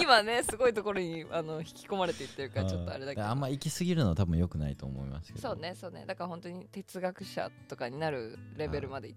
[0.00, 3.26] 今ねすごいところにあの引き込まれていってるからちょっとあれだけど。
[3.26, 5.48] あんま行き過ぎるのは多分良くないと思いますけど。
[5.48, 6.04] そうねそうね。
[6.06, 9.14] だから本当に哲学者とかになるレベルまで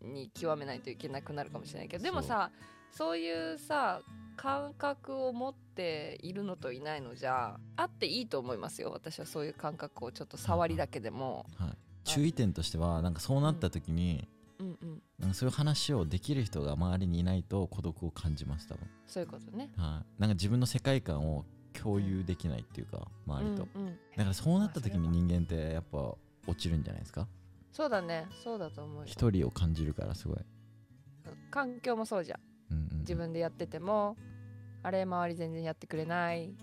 [0.00, 2.50] に極めないといけなくなるかもしれないけどでもさ
[2.90, 4.02] そういうさ
[4.36, 8.90] 感覚を持っているのといないのじゃあっていいと思いますよ。
[8.90, 11.46] 私はそういう感覚をちょっと触りだけでも。
[11.56, 11.70] はい、
[12.04, 15.02] 注意点としてはなんかそうなった時に、うんうん。
[15.18, 19.70] なんかそういう話をできる人が周りにいないと孤独を感じます多分、そういうことね。
[19.76, 26.14] はい、なんか自分の世界観を共有できないっていうか周りと、うんうん、だからそうなった時に人間ってやっぱ
[26.46, 27.26] 落ちるんじゃないですか？
[27.72, 28.26] そうだね。
[28.44, 29.02] そうだと思うよ。
[29.06, 30.38] 一人を感じるからすごい、
[31.50, 32.40] 環境もそうじゃん。
[32.72, 34.16] うんうん、自分でやってても
[34.82, 36.54] あれ周り全然やってくれない。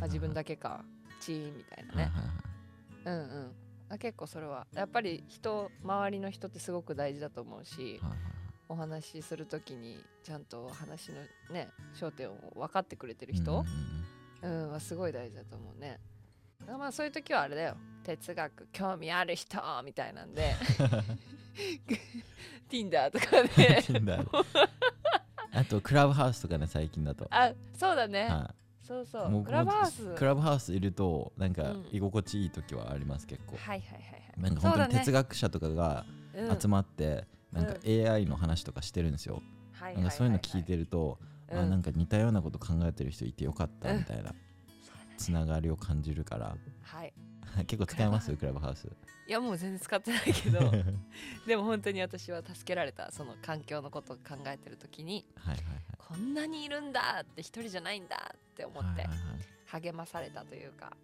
[0.00, 0.84] あ自分だけか。
[1.20, 2.02] チーンみたいなね。
[2.04, 2.34] はいはいはい。
[3.06, 3.46] うんうん。
[3.46, 4.66] あ結構それは。
[4.74, 8.10] やっぱり人周りの人ってすごく大事だと思うしはいはいはい。
[8.70, 11.22] お話しする時にちゃんと話の
[11.54, 13.64] ね焦点を分かってくれてるうん人
[14.42, 14.62] うんうん。
[14.64, 15.98] うんはすごい大事だと思うね。
[16.66, 17.76] まあそういう時はあれだよ。
[18.04, 20.54] 哲学興味ある人みたいなんで。
[22.68, 23.82] Tinder とかで。
[25.52, 28.28] あとクラブハウスとかね最近だと、あそうだね。
[28.28, 28.54] は
[28.88, 29.44] そうそう。
[29.44, 30.14] クラブハウス。
[30.14, 31.86] クラブハウスいるとなんかうん。
[31.92, 34.40] 居心地いい時はあります結構、はいはいはいはい。
[34.40, 36.60] なんか本当に哲学者とかがうん。
[36.60, 41.18] 集まって、なんか AI の話とかしてるんですよ、はいなんかそういうの聞いてると、
[41.50, 41.58] うん。
[41.58, 44.34] あなんか似たようなこと考えてる人いてよかったみたいな
[45.16, 46.56] つながりを感じるから。
[46.82, 47.12] はい。
[47.66, 48.36] 結構使います？
[48.36, 48.88] クラブハウス。
[49.26, 50.60] いやもう全然使ってないけど。
[51.46, 55.26] でも本当に私は助けられたその環境のことを考えてる時に。
[55.36, 55.64] はいはい
[56.08, 59.06] こんなにいるんだって一人じゃないんだって思って
[59.66, 60.96] 励まされたというか、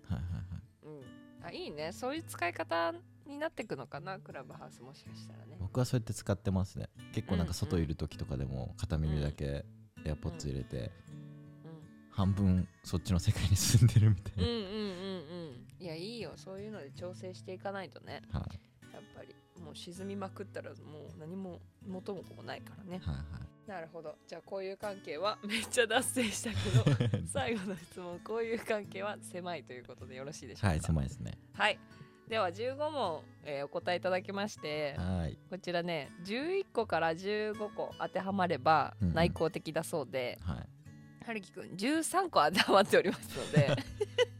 [0.82, 1.02] うん、
[1.46, 1.92] あいいね。
[1.92, 2.94] そういう使い方
[3.26, 4.18] になっていくのかな？
[4.18, 5.56] クラブハウスもしかしたらね。
[5.60, 6.88] 僕はそうやって使ってますね。
[7.12, 9.66] 結構なんうんか外いる時とかでも片耳だけ
[10.04, 10.90] AirPods 入れてう
[12.10, 14.70] 半分そっちの世界に住んでるみたいん、うんうんうんう
[15.80, 15.84] ん。
[15.84, 16.32] いやいいよ。
[16.36, 18.22] そういうので調整していかないとね。
[18.32, 18.60] な、はい。
[18.94, 20.76] やっぱりもう沈みまくったらも
[21.14, 23.00] う何も元も子もないからね。
[23.04, 23.24] はいはい
[23.66, 24.16] なるほど。
[24.28, 26.56] じゃあこういう関係はめっちゃ脱線したけ
[27.16, 30.68] ど 最後の質問こういう関係は狭いということでよろしいでしょうか？
[30.68, 31.38] はい狭いですね。
[31.54, 31.78] はい。
[32.28, 35.38] では15問、えーお答えいただきましてはい。
[35.50, 39.14] こちらね11個から15個当てはまればうんうん。
[39.14, 40.68] 内向的だそうで、はい。
[41.26, 43.68] はるきくん13個当てはまっておりますので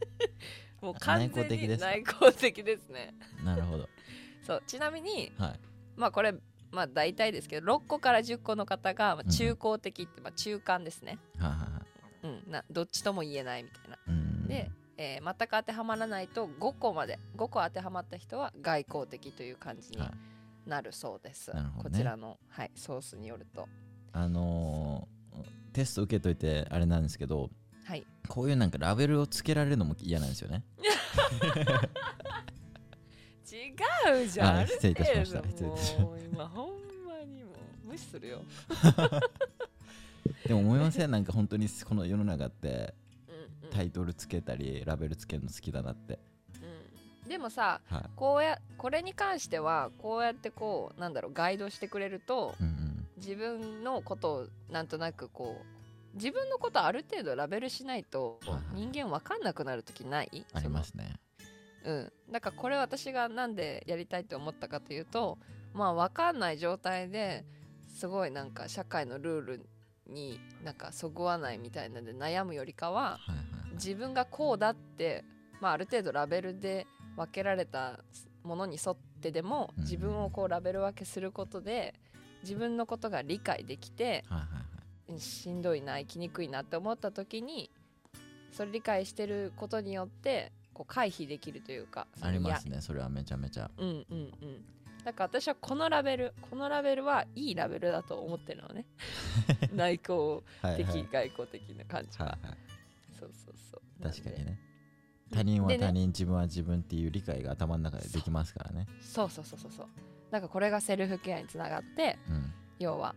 [0.81, 3.15] もう完全に内向的ですね。
[3.43, 3.89] なるほど。
[4.45, 5.59] そうちなみにはい。
[5.95, 6.33] まあこれ
[6.75, 11.65] まあ大体ですけど6個から10個の方がまあ中高的って、まあ中間ですね、はいはいは。
[12.31, 13.97] いうん、などっちとも言えないみたいな。
[14.07, 14.47] うん。
[14.47, 20.69] で、えー全く当てはまらないと5個まで5個当てはまった人は外交的という感じにはい。
[20.69, 21.95] なるそうです、なるほどね。
[21.95, 23.67] こちらの、はい、ソースによると。
[24.13, 25.15] あのー
[25.73, 27.49] テスト受けといてあれなんですけど
[27.83, 28.05] はい。
[28.29, 30.63] こういうなんかラベルをつけられるのも嫌なんですよね
[33.55, 34.67] 違うじゃん。
[34.67, 35.43] 失礼いたしました。
[35.49, 36.25] 失礼いたしました。
[36.33, 36.69] 今ほん
[37.07, 37.51] まにも
[37.85, 38.41] う無視するよ、
[40.45, 41.11] でも思いません？
[41.11, 42.93] なんか本当にこの世の中って
[43.71, 46.19] タイトルつけたりラベルつけるの好きだなって。
[47.23, 47.29] うん。
[47.29, 48.03] でもさはい。
[48.15, 53.07] こうやこれに関してはこうやってこうなんだろうガイドしてくれるとうんうん。
[53.17, 60.45] 自分のことをなんとなくこう自分のことある程度ラベルしないとはいはい人間わかんなくなる時ない？
[60.53, 61.15] ありますね
[61.85, 62.11] うん。
[62.31, 65.37] だからこれ私がなんでやりたいと思ったかというと
[65.73, 67.45] まあわかんない状態で
[67.87, 69.69] すごいなんか社会のルール
[70.07, 73.19] になんかそぐわないみたいなので悩むよりかは
[73.73, 75.23] 自分がこうだって、
[75.61, 77.99] まあ、ある程度ラベルで分けられた
[78.43, 79.83] ものに沿ってでもうん。
[79.83, 81.93] 自分をこうラベル分けすることで
[82.43, 84.23] 自分のことが理解できて
[85.17, 87.71] しんどいな生きにくいなって思った時に
[88.51, 93.71] それ理解してることによってこう回避できるというかありますねそれはめちゃめちゃ。
[93.77, 94.65] うんうんうん。
[95.05, 98.85] だから私はこのラベルこのラベルはいいラベルだと思ってるのね。
[99.73, 102.57] 内向的、はいはい外交的な感じ、はいはい。
[103.17, 104.03] そうそうそう。
[104.03, 104.59] 確かにね。
[105.31, 108.85] 他人は他人、自分は自分っていう理解が頭の中でできますからね。
[109.01, 109.87] そうそうそうそうそう。
[110.29, 112.53] なんかこれがセルフケアにつながってうん。
[112.79, 113.15] 要は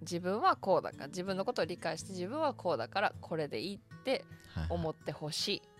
[0.00, 4.66] 自分はこうだから自分のことを理解して自分はこうだからこれでいいってはいはい。
[4.70, 5.75] 思ってほしいはい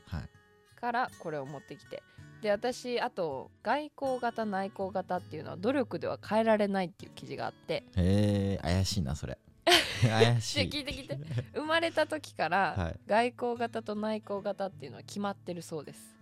[0.77, 2.03] からこれを持ってきて。
[2.43, 7.85] で私あと外交型内向型っていうのは努力では変えられないっていう記事があって。
[7.97, 9.39] へえ怪しいなそれ。
[10.03, 11.19] 怪しでい聞いて聞いて。
[11.55, 13.01] 生まれた時からはい。
[13.07, 16.17] 外交型と内向型っていうのは決まってるそうです。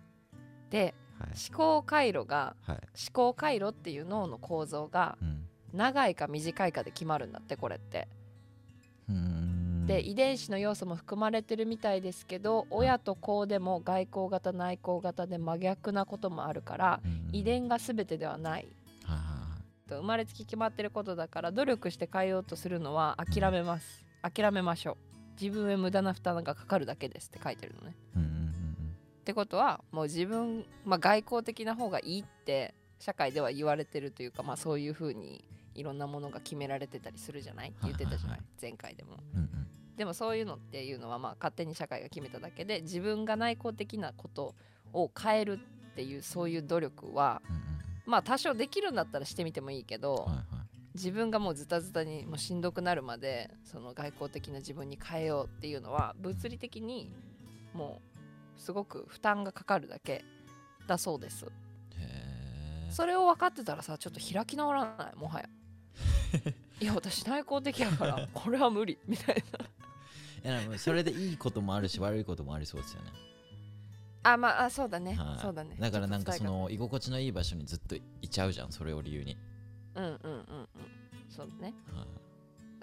[0.69, 1.29] ではい。
[1.49, 2.77] 思考回路がはい。
[2.77, 5.47] 思考回路っていう脳の構造がうん。
[5.73, 8.07] 長いか短いかで決まるんだってこれって
[9.85, 9.87] ん。
[9.87, 17.29] で遺伝子の要素も含まれてるみたいですけど親と子でも外交型内向型で真逆なこともあるからうん。
[17.31, 18.67] 遺伝が全てではない。
[19.87, 24.03] と生まれつき決まってることだから努力して変えようとするのは諦めます。
[24.23, 24.97] 諦めましょ
[25.39, 27.95] 自分へ無駄な負担がかかるだけですって書いてるのね。
[28.15, 28.35] うんうんうん
[29.21, 35.43] ってことはもう自分、まあ、外交的な方がいいって社会では言われてるというか、まあ、そういうふうに
[35.73, 37.69] いろんなものが決められてたりするじゃない？
[37.69, 39.17] って言ってたじゃない,、前回でも。
[39.33, 39.64] うんうん
[39.97, 44.53] でもそういうのっていうのはまあ勝手に社会が決めただけで自分が内向的なこと
[44.93, 45.59] を変える
[45.91, 47.41] っていうそういう努力は
[48.05, 50.29] まあ多少できるんだったらしてみてもいいけど、
[50.93, 57.11] 自分がもうズタズタにもうしんどくなるまでその外交的な自分に変えようっていうのは物理的に
[57.73, 58.01] も
[58.57, 60.23] うすごく負担がかかるだけ
[60.87, 61.45] だそうです。
[62.89, 65.15] それを分かってたらさちょっと開き直らない？
[65.17, 65.49] もはや。
[66.79, 68.97] いや私内向的やからこれは無理。
[69.07, 69.65] みたいな。
[69.65, 69.69] い
[70.47, 73.11] やそれでいいこともあるし悪いこともありそうですよね。
[74.23, 75.39] あまああそうだね、はい。
[75.41, 75.75] そうだね。
[75.79, 79.37] だからなんかその居心地のいい場所にずっといちゃうじゃんそれを理由に、
[79.95, 80.67] うんうんうんうん。
[81.29, 81.73] そうだね。
[81.93, 82.07] はい。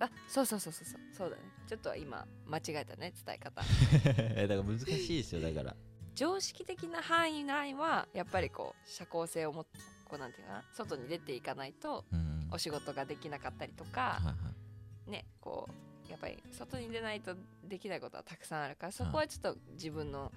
[0.00, 1.00] あそうそうそうそうそう。
[1.16, 1.42] そうだね。
[1.68, 3.62] ちょっと今間違えたね伝え方。
[4.36, 5.76] えだから難しいですよだから。
[6.14, 12.48] 常識的な範囲内はやっぱりこう社交性を持ってこうなんていうかな外に出ていかないとうん。
[12.52, 14.34] お仕事ができなかったりとはいかは
[15.08, 15.10] い。
[15.10, 20.30] ねこうやっぱり外に出ないとできないことはたくさんあるからそこはちょっと自分の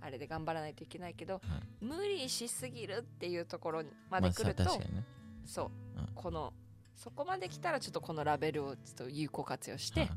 [0.00, 1.84] あれで頑張らないといけないけどはい。
[1.84, 5.04] 無理しすぎるっていうところまで来ると、確かにね。
[5.46, 5.62] そ
[5.96, 6.08] う、うん。
[6.14, 6.52] この
[6.96, 10.10] そこまで来たらちょっとこのラベルをちょっと有効活用して、はい。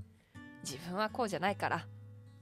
[0.63, 1.85] 自分はこうじゃないから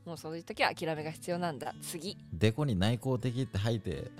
[0.05, 1.73] もうそういう時は諦めが必要なんだ。
[1.81, 2.17] 次。
[2.33, 4.11] デコに内向的って吐いて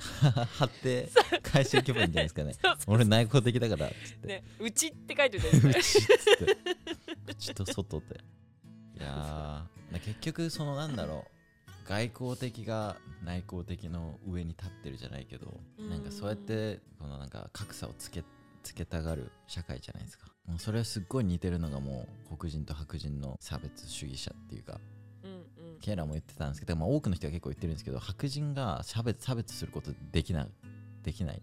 [0.58, 1.10] 貼って
[1.42, 2.56] 返していけばいいんじゃないですかね。
[2.88, 4.28] 俺内向的だからっつって。
[4.28, 6.58] ねうちって書いてるん うですねちっつって。
[7.26, 8.22] 口と外で
[8.98, 15.90] いやー結局そのなんだろう外交的が内向的の上に立ってるじゃないけどうん。
[15.90, 18.24] なんかそうやってこのなんか格差をつけ
[18.64, 20.28] つけたがる社会じゃないですか。
[20.48, 24.80] もうそれはすっごい似てるのがもう黒人と白人の差別主義者っていうか
[25.82, 30.48] ケイラも言ってたんですけど、まあ、多くの人が結構言ってるんですけど白人が差別差別することできな
[31.04, 31.42] できない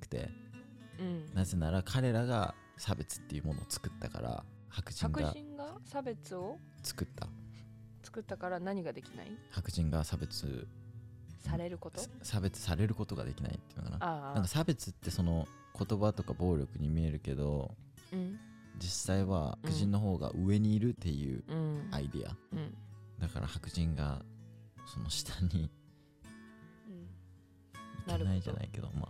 [0.00, 0.30] くて
[0.98, 1.34] うん。
[1.34, 4.44] なぜなら彼らが差別っていうものを作ったから
[4.74, 6.56] 白人白が人が差別を？
[6.82, 7.28] 作った。
[8.02, 9.36] 作ったから何ができない？
[9.50, 10.66] 白人が差別
[11.40, 12.00] されること？
[12.22, 14.32] 差別されることができないっていうのかな。
[14.32, 15.46] なんか差別ってその
[15.78, 17.70] 言葉とか暴力に見えるけど
[18.12, 18.38] うん。
[18.78, 21.88] 実際は白人の方が上にいるっていううん。
[21.92, 22.74] アイディア、うん。
[23.20, 24.22] だから白人が
[24.86, 25.70] その下に
[26.88, 28.14] うん。
[28.14, 29.08] いけないじゃないけどま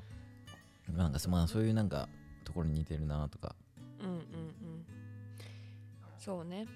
[0.91, 2.09] あなんかそまあそういうなんか
[2.45, 3.55] ところに似てるなとか。
[4.01, 4.23] うんうんうん
[6.25, 6.67] そうね。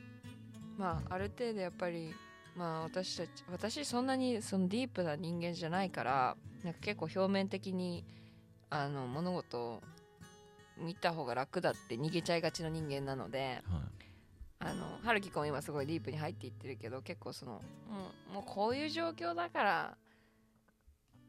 [0.77, 2.13] まあある程度やっぱり
[2.57, 8.05] まあ私たち私そんなにそのディープな人間じゃないからなんか結構表面的に
[8.71, 9.83] あの物事を
[10.79, 13.81] 見た方が楽だって逃げちゃいがちの人間なのではい。
[14.59, 17.61] あの春樹君は今すごいディープに入っていってるけど結構そのも
[18.31, 19.97] うもうこういう状況だから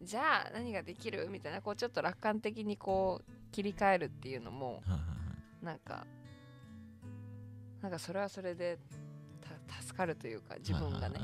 [0.02, 1.28] じゃあ何ができる？
[1.30, 5.06] みたいなこうちょっと楽観的にこう切り替えるっていうのもはいはいは
[5.62, 5.66] い。
[5.66, 6.06] なんか
[7.82, 8.78] なんかそれはそれで
[9.68, 11.20] た助かるというか自分がね、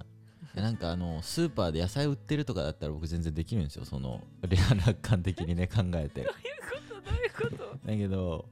[0.56, 6.22] なんかあのスーパーで野菜売ってるとかだったら僕全然できるんですよその レア楽観的にね考えて。
[6.24, 6.48] どうい
[6.88, 7.78] うことどういうこと？
[7.88, 8.46] だけど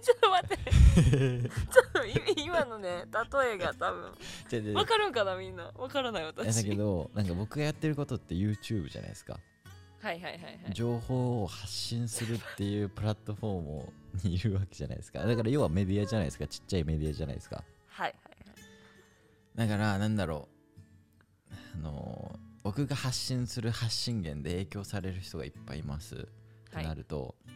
[0.00, 0.58] ちょっと待って。
[1.50, 3.04] ちょっと今今のね
[3.42, 4.12] 例えが多分。
[4.74, 5.70] 分かるんかなみんな？
[5.72, 6.56] 分からない私。
[6.56, 9.38] だけどなんか僕がやってることって YouTube じゃないですか。
[10.00, 10.72] はいはいはいはい。
[10.72, 13.92] 情報を発信するっていうプラットフォーム
[14.24, 15.24] にいるわけじゃないですか。
[15.24, 16.46] だから要はメディアじゃないですか。
[16.46, 17.64] ちっちゃいメディアじゃないですか。
[17.86, 18.14] はいはい
[19.56, 20.48] だからなんだろ
[21.50, 21.54] う。
[21.74, 26.14] あの僕が発信する発信源で影響される人がいっぱいいます。
[26.14, 26.18] っ
[26.70, 27.52] てなると、うん。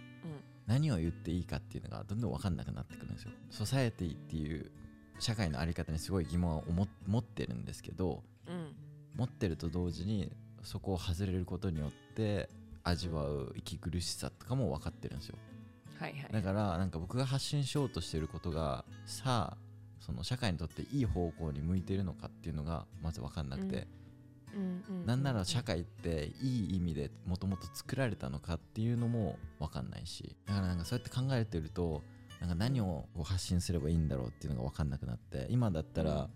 [0.67, 3.31] 何を言っていいかっていうのがどんどん分かんなくなってくるんですよ。
[3.51, 4.71] ソサエティっていう
[5.19, 8.75] 社会の在り方にすごい疑問を持持ってるんですけどうん。
[9.15, 12.49] 持ってると同時にそこを外れることによって
[12.83, 15.37] 味わう息苦しさとかも分かってるんですよ
[15.99, 16.33] はいはい。
[16.33, 19.57] だからなんか僕が発信しようとしてることがさあ
[20.01, 30.37] その社会にとっていい方向に向いてるのかっていうのがまず分かんなくて、うんうんなんなら社会っていい意味でもともと作られたのかっていうのも分かんないし。
[30.47, 32.05] だからなんかそうやって考えてると
[32.41, 35.49] なんか何を発信すればいいんだろうっていうのが分かんなくなって。
[35.51, 36.29] 今だったら、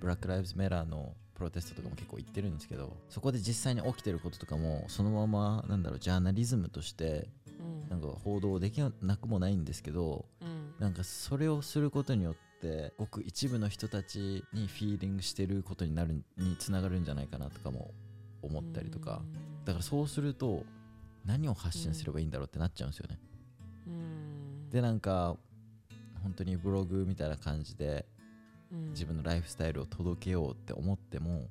[0.00, 7.47] ブラック・ライブズ・メラーのプロテストとかも結構言ってるんですけどそこで実際に起きてることとかもそのままなんだろうジャーナリズムとしてうん
[7.88, 10.74] なんか報道できなくもないんですけどうん。
[10.78, 17.92] なんかそれをすることによってごく一部の人たちにフィーリングしてることになるにつながるんじゃないかなとかも
[18.42, 19.22] 思ったりとか。
[19.64, 20.64] だからそうすると
[21.24, 23.18] 何を発信すればいいんだろうってなっちゃうんですよね。
[23.86, 24.70] うん。
[24.70, 25.36] でなんか
[26.22, 28.06] 本当にブログみたいな感じで
[28.72, 28.90] うん。
[28.90, 31.50] 自分のライフスタイルを届けようって思ってもうん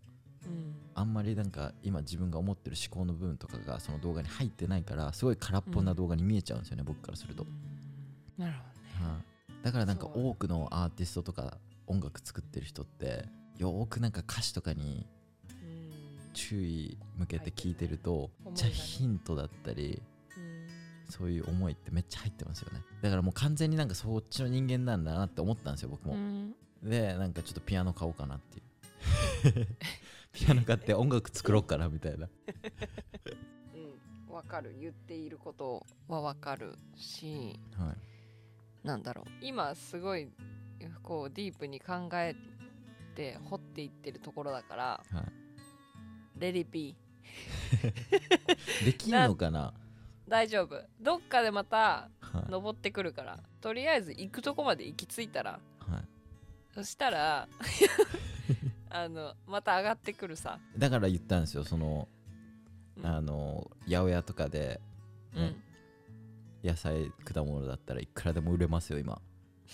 [0.98, 8.44] あんまりなんか今自分が思ってる思考の部分とかがその動画に入ってないからすごい空っぽな動画に見えちゃうんですよね、僕からすると、うん。
[8.44, 8.58] なる
[9.00, 9.64] ほはい。
[9.64, 13.26] だからなんか多くのアーティストとか音楽作ってる人って
[13.60, 15.06] よーくなんか歌詞とかに
[15.48, 20.02] どね注意向けて聞いてるとうんめっちゃヒントだったり
[20.36, 20.68] うん
[21.12, 22.82] そういう思いってめっちゃ入ってますよね。
[23.04, 26.56] だからもう完全になんかそっちの人間なんだなって思ったんですよ僕も、うん。
[26.84, 29.68] でなんかちょっとピアノ買おうかなっていう
[30.38, 32.30] ピアノ買って音楽作ろうかなみたいな。
[34.30, 34.36] うん。
[34.36, 34.76] わかる。
[34.80, 37.60] 言っていることはわかるし。
[37.76, 38.88] はい。
[38.88, 39.32] なんだろう。
[39.42, 40.30] 今すごい
[41.02, 42.36] こうディープに考え
[43.16, 45.26] て掘っていってるところだからはい。
[46.40, 46.96] レリピ
[48.86, 49.74] できるのかな？
[50.28, 50.80] 大丈夫。
[51.02, 52.52] どっかでまたはい。
[52.52, 53.40] 登ってくるから。
[53.60, 55.60] とりあえず行くとこまで行き着いたら。
[55.80, 56.04] はい。
[56.76, 57.50] そしたら
[58.90, 62.08] あのまた上がってくるさ、だから言ったんですよその
[62.98, 63.06] うん。
[63.06, 64.80] あの八百屋とかで
[65.36, 65.42] うん。
[65.42, 65.68] ね
[66.64, 69.22] 野菜果物だったらいくらでも売れますよ今。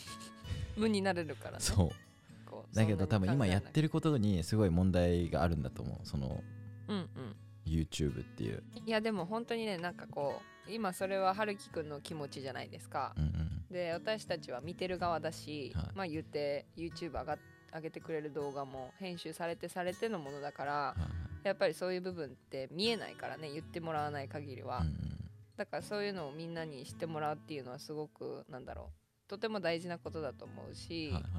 [0.77, 1.57] 無になれるからね。
[1.59, 2.75] そう。
[2.75, 6.43] だけど多分今やってるることにすごい問題があるんだと思うその
[6.87, 7.35] うんうん。
[7.65, 8.63] YouTube っていう。
[8.85, 13.13] いやでも本当にねなんかこう今それは春樹くんの気持ちじゃないですか。
[13.17, 13.65] うんうん。
[13.71, 15.85] で私たちは見てる側だし、はい。
[15.95, 17.37] まあ言って YouTube 上が
[17.73, 20.95] 上げてくれる動画も編集されてされてのものだからは
[21.43, 25.13] いやっぱりそういう部分って見えないからね言ってもらわない限りは、はいうん
[25.55, 29.29] だからそういうのをみんなに知ってもらうっていうのはすごくなんだろう。
[29.29, 31.29] とても大事なことだと思うし、うんはいは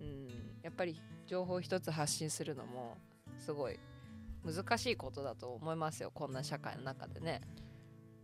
[0.00, 0.04] い。
[0.04, 0.28] うん、
[0.62, 2.96] やっぱり情報一つ発信するのも
[3.38, 3.78] すごい
[4.44, 7.40] 難しいことだと思いますよこんな社会の中でね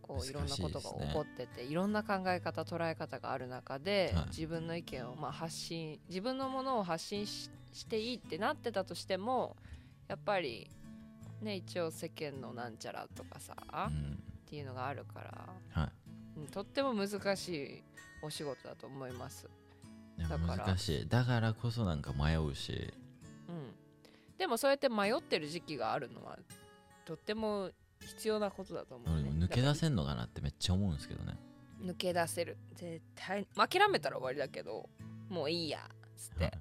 [0.03, 4.25] こういろんなことが起こってて、いろんな考え方捉え方がある中で、はい。
[4.27, 9.57] 自分の意見をまあ発信自分のものを発信ししていいってなってたとしても
[10.07, 10.69] やっぱり
[11.41, 13.55] ね一応世間のなんちゃらとかさ、
[13.89, 14.19] うん。
[14.45, 15.91] っていうのがあるから、はい。
[16.41, 17.83] うんとっても難しい
[18.21, 19.49] お仕事だと思います。
[20.17, 20.57] だから。
[20.57, 21.07] 難しい。
[21.07, 22.93] だからこそなんか迷うし。
[23.47, 23.73] うん、
[24.37, 26.37] でもそうやって迷ってる時期があるのは
[27.05, 27.71] とっても
[28.07, 31.37] 必要なことだと思う、ね、抜け出だせんのかなってめっちゃ思うんですけどね。
[31.83, 32.57] 抜け出せる。
[32.75, 33.45] 絶対。
[33.55, 34.89] 諦めたら終わりだけど
[35.29, 36.53] もういいやっつって、はい。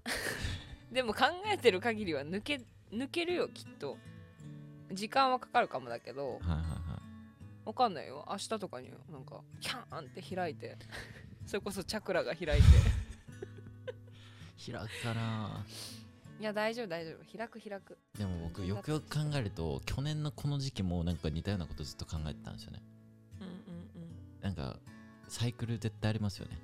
[0.93, 2.61] でも考えてる限りは抜け
[2.93, 3.99] 抜けるよきっと。
[4.93, 6.62] 時間はかかるかもだけどはいはいはい。
[7.64, 8.26] わかんないよ。
[8.30, 10.76] 明日とかになんかキャーンって開いて
[11.47, 12.68] それこそチャクラが開いて。
[14.72, 15.66] 開くかな
[16.43, 17.38] いや大丈夫大丈夫。
[17.38, 17.97] 開く開く。
[18.18, 22.82] でも僕よくよく考えると去年のこの時期もなんか似たようなことずっと考えてたんですよね。
[23.40, 23.55] うんうん
[24.40, 24.80] なんか
[25.28, 26.59] サイクル絶対ありますよね。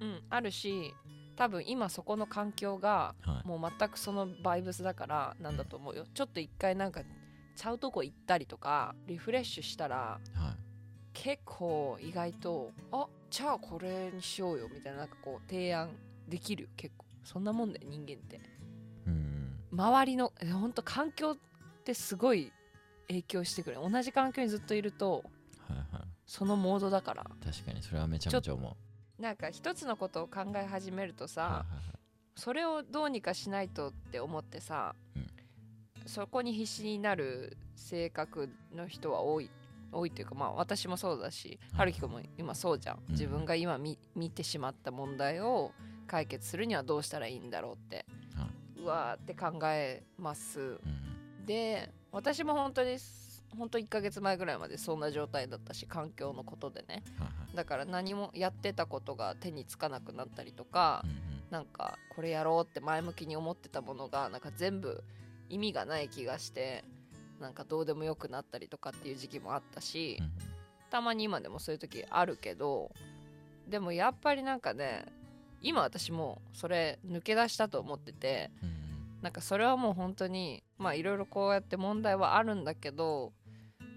[0.00, 0.92] うんうんあるし
[1.36, 3.46] 多分今そこの環境がはい。
[3.46, 6.04] もう全くそのバイブスだからなんだと思うよ。
[6.12, 7.02] ちょっと一回なんか
[7.54, 10.56] ちゃうとこ行ったりとかリフレッシュしたらはい。
[11.12, 15.90] 結構意外とあじゃあこれにしようよみたいななんかこう提案
[16.26, 17.06] できるよ結構。
[17.22, 18.38] そんなもんだよ人間って。
[18.38, 18.51] うん
[19.72, 21.36] 周りのほんと環境っ
[21.84, 22.52] てすごい
[23.08, 23.78] 影響してくる。
[23.82, 25.24] 同じ環境にずっといると
[25.68, 26.02] はいはい。
[26.26, 27.24] そのモードだから。
[27.44, 28.76] 確かにそれはめちゃめちゃ思
[29.18, 29.22] う。
[29.22, 31.68] なんか一つのことを考え始めるとさ、はいはいはい。
[32.36, 35.26] それをどうにかしないとって思ってさ、うん。
[36.06, 39.50] そこに必死になる性格の人は多い
[39.92, 43.12] 多いというかまあ私もそうだしはい春樹君も今そうじゃん、うん。
[43.12, 45.72] 自分が今見見てしまった問題を
[46.06, 48.02] 解決するにはどうしたらいいんだろうって、は
[48.82, 50.60] うわーって考えます。
[50.60, 50.64] う
[51.42, 51.46] ん。
[51.46, 52.96] で私も本当に
[53.56, 57.02] 本当1ヶ月前ぐらいまでそんな状態だったし環境のことでね。
[57.54, 61.16] だから何もやってたことが手につかなくなったりとか、うんうん。
[61.50, 65.04] なんかこれやろうって前向きに思ってたものがなんか全部
[65.48, 66.84] 意味がない気がして
[67.40, 70.32] なんかどうでもよくなったりとかっていう時期もあったし、うん。
[70.90, 72.90] たまに今でもそういう時あるけど
[73.66, 75.06] でもやっぱりなんかね
[75.62, 83.32] 今私もそれ抜け出したと思っててうなんかそれはもう本当にまあいろいろこうやって問題はあるんだけど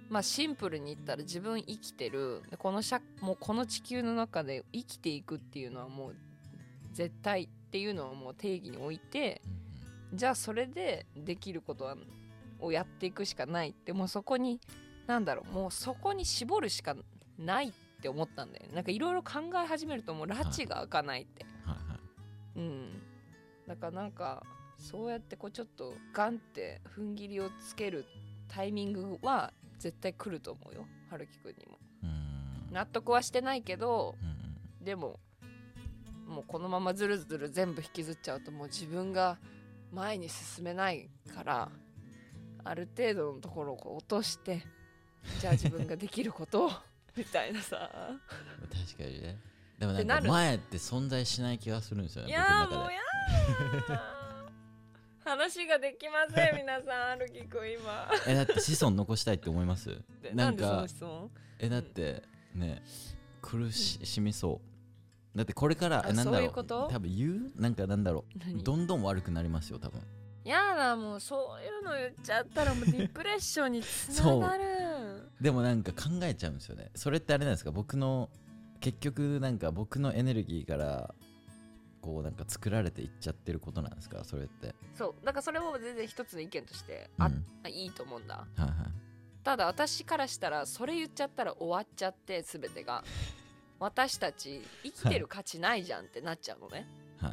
[0.09, 2.43] まあシンプルに言ったら自分生きてる。
[2.51, 6.15] でこの社もうこの地球の中で生きていくっていうのはもう
[6.93, 9.41] 絶対っていうのをもう定義に置いて
[10.11, 11.95] うんじゃあそれでできることは
[12.59, 14.61] をやっていくしかないってもうそこに
[15.07, 16.95] なんだろうもうそこに絞るしか
[17.37, 18.75] ないって思ったんだよね。
[18.75, 21.54] なんかいろいろ考え始めるともう拉致が開かないって、はいはい
[22.55, 23.01] うん。
[23.67, 24.43] だからなんか
[24.77, 28.05] そうやってこうちょっとガンって踏ん切りをつける
[28.47, 31.77] タイミングは絶対来ると思うよ春樹くんにも。
[32.03, 32.73] うん。
[32.73, 34.85] 納得はしてないけどうんうん。
[34.85, 35.19] でも
[36.27, 39.37] もうこのままずるずる全部引きずっちゃうともう自分が
[39.91, 41.69] 前に進めないから
[42.63, 44.65] ある程度のところをこう落として
[45.39, 46.71] じゃあ自分ができることを
[47.15, 47.89] みたいなさ。
[48.69, 49.37] 確かにね
[49.79, 54.15] でもなんか前って存在しない気がするんですよねいやーもうやー。
[55.29, 58.09] 話ができません 皆さんはるきくん今。
[58.27, 59.89] えだって子孫残したいって思います？
[60.21, 61.31] でなんんでその質問？
[61.59, 62.23] えだって
[62.53, 62.83] ね
[63.41, 64.61] 苦しみそ
[65.33, 65.37] う。
[65.37, 67.61] だってこれからあえなんだろそう多分言う？
[67.61, 68.39] なんかなんだろう。
[68.39, 68.63] 何？
[68.63, 70.01] どんどん悪くなりますよ多分。
[70.43, 74.63] やだもうそういうの言っちゃったらもうディプレッションにつながる。
[75.41, 76.91] でもなんか考えちゃうんですよね。
[76.93, 77.71] それってあれなんですか？
[77.71, 78.29] 僕の
[78.85, 81.15] 結局なんか僕のエネルギーから
[82.01, 84.23] こうなんか作られていっちゃってることなんですか？
[84.23, 84.75] それって。
[84.93, 85.25] そう。
[85.25, 87.29] だからそれも全然一つの意見としてあ、う
[87.67, 87.71] ん。
[87.71, 88.35] いいと思うんだ。
[88.35, 88.71] はいはい。
[89.43, 93.03] ただ私からしたらそれ言っちゃったら終わっちゃって全てが。
[93.79, 97.29] 私たち生きてる価値ないじゃんってなっちゃうのね、は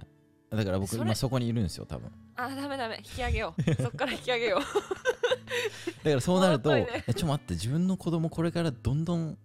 [0.52, 0.56] い。
[0.56, 2.10] だから僕今そこにいるんですよ多分。
[2.34, 2.96] あダメダメ。
[2.96, 3.62] 引き上げよう。
[3.80, 4.60] そっから引き上げよう。
[4.60, 7.04] だからそうなると、 ね。
[7.06, 9.38] えちょっと待って自分の子供これからどんどん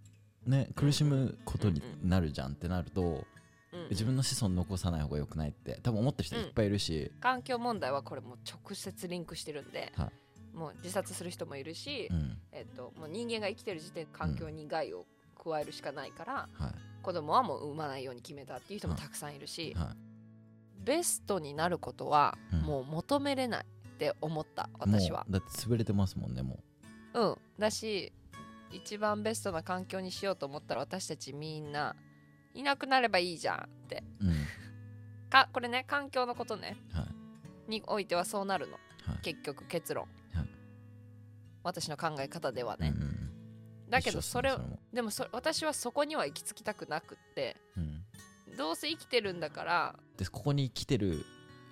[0.47, 3.25] ね苦しむことにうんなるじゃんってなると、うん
[3.91, 10.11] 自分の子孫残さない方が良くないって多分思ってる人いっぱいいるし、環境問題はこれもう直接リンクしてるんで、は
[10.57, 12.37] もう自殺する人もいるし、うん。
[12.51, 15.05] えっと、もう人間が生きてる時点で環境に害を
[15.41, 16.73] 加えるしかないから、はい。
[17.03, 19.95] 子供はもう産まないように決めたっていう人もたくさんいるし、は
[20.83, 22.61] ベストになることはうん。
[22.61, 25.25] もう求めれないって思った私は。
[25.29, 26.59] だって潰れてますもんねも
[27.13, 27.37] うん。
[27.59, 28.11] だし
[28.71, 31.95] 一番ベストな環境にしようと思ったら私たちみんな
[32.53, 34.03] いなくなればいいじゃんって。
[34.21, 34.35] ううん。
[35.29, 36.77] かこれね環境のことね。
[36.93, 37.01] は
[37.67, 37.71] い。
[37.71, 38.73] においてはそうなるの。
[38.73, 38.79] は
[39.15, 39.21] い。
[39.21, 40.49] 結局結論、はい。
[41.63, 43.17] 私の考え方ではね、うんうん
[43.89, 44.59] だけどそれを
[44.91, 47.55] でもそ私はそこには行き着きたくなくって。
[47.77, 48.03] うん。
[48.57, 49.95] どうせ生きてるんだから。
[50.17, 51.25] でここに来てる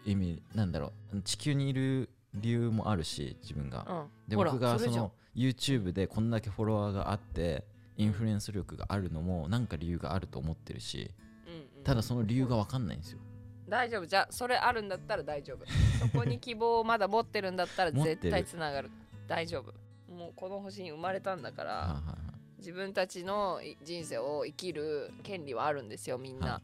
[0.06, 1.22] 意味なんだろう。
[1.22, 4.30] 地球にいる理由もあるし自分が、うん。
[4.30, 7.66] で僕がその YouTube でこんだけフォロワーがあって
[7.98, 11.12] インフルエンス力があるのもなんか理由があると思ってるし
[11.48, 11.84] うんうん。
[11.84, 13.20] ただその理由が分かんないんですよ。
[13.68, 14.06] 大丈夫。
[14.06, 15.66] じゃあそれあるんだったら大丈夫。
[16.00, 18.92] そこに希望をまだ持ってるんだったら絶対つながる。
[19.28, 19.74] 大丈夫。
[20.12, 22.26] もうこの星に生まれたんだから、はいはいはい。
[22.60, 26.62] 自分たちのい人生を生きる権利はあるんですよみんな、は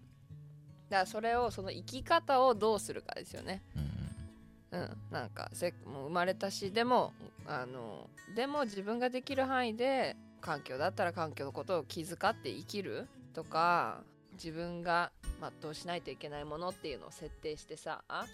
[0.90, 3.62] だからそれをその生き方をどうするかですよね。
[3.76, 3.91] うん
[4.72, 7.14] うんうんなんかせもう生まれたしでも
[7.46, 14.02] あのでも自分ができる範囲で環境だったら環境のことを気遣って生きるとか
[14.34, 15.12] 自分が
[15.62, 18.28] 全うしないといけないものっていうのを設定してさはい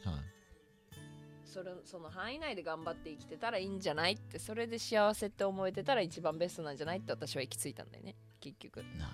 [1.45, 8.83] それその範囲内で頑張って生きてたらいいんじゃないってそれで幸せって思えてたら一番ベストなんじゃないって私は行き着いたんだよね結局。
[8.97, 9.09] な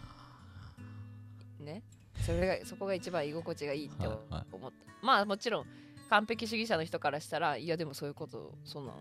[1.59, 1.83] ね。
[2.25, 4.17] それがそこが一番居心地がいいってはい
[4.51, 4.73] 思はい。
[4.73, 5.65] った、まあもちろん
[6.13, 8.93] 完璧主義者の人からしたらいやでもそういうことそんな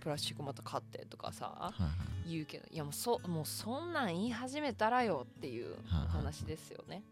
[0.00, 1.72] プラスチックまた買ってとかさ
[2.28, 5.76] 言うけどいやもうそもうそんなん言い始めたらよっていう
[6.08, 7.04] 話ですよね、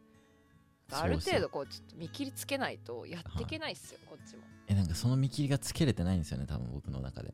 [0.90, 4.42] ある程度こうちょっと見切りつけないとやっていけないっすよ、こっちも。
[4.66, 7.32] えなんかその見切りがつけれてないんですよね多分僕の中で。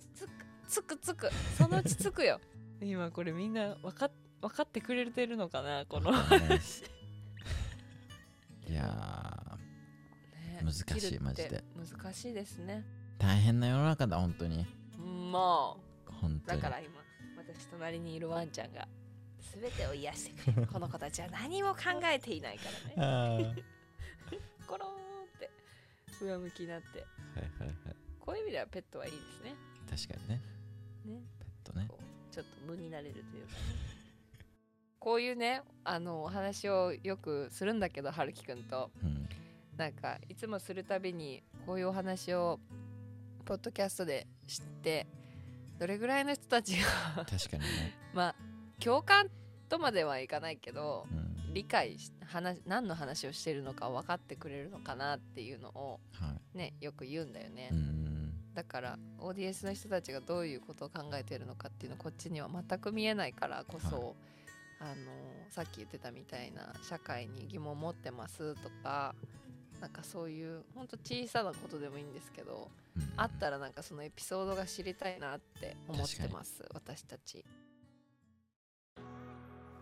[0.68, 2.38] つくつくそのうちつくよ。
[2.82, 4.10] 今これみんな分かっ
[4.42, 6.84] 分かってくれてるのかなこの、わかんないです
[8.68, 9.49] いや
[10.64, 11.64] ね難しいマジで。
[11.76, 12.84] 難しいですね。
[13.18, 14.66] ー大変な世の中だ本当に。
[15.30, 15.74] ま
[16.08, 16.60] あ本当に。
[16.60, 17.00] だから今
[17.36, 18.86] 私隣にいるワンちゃんが
[19.54, 20.66] 全てを癒してくれる。
[20.72, 22.64] この子たちは何も考えていないか
[22.96, 23.54] らね。
[24.66, 25.50] コローンって
[26.24, 26.98] 上向きになって。
[26.98, 27.08] はい
[27.58, 27.96] はいはい。
[28.18, 29.54] こういう意味ではペットはいいですね。
[29.88, 30.40] 確かにね。
[31.04, 31.22] ね。
[31.38, 31.88] ペットね。
[32.30, 33.54] ちょっと無になれるというか。
[33.54, 34.00] ね
[35.00, 38.90] こういうねあのお話をよくするんだけど春樹くんと。
[39.02, 39.28] うん
[39.80, 42.60] なんかいつもするたびにこういうお話を
[43.46, 45.06] ポッドキャストで知って
[45.78, 47.98] どれぐらいの人たちが確かにね。
[48.12, 48.34] まあ
[48.78, 49.30] 共感
[49.70, 51.54] とまではいかないけどうん。
[51.54, 57.70] 理解し話何の話をしてるのか分かってくれるのかなっていうのをはねよく言うんだよね、
[58.54, 64.14] だから ODS の人たちがどういうことを考えてるのかっていうのこっちには全く見えないからこそ、
[64.78, 65.10] あの
[65.50, 69.16] さっき言ってたみたいな社会に疑問を持ってますとか
[69.80, 77.44] なんかそういうほんと小さなことでもいいんですけど、うんあったらなんかそのエピソードが知りたいなって思ってます私たち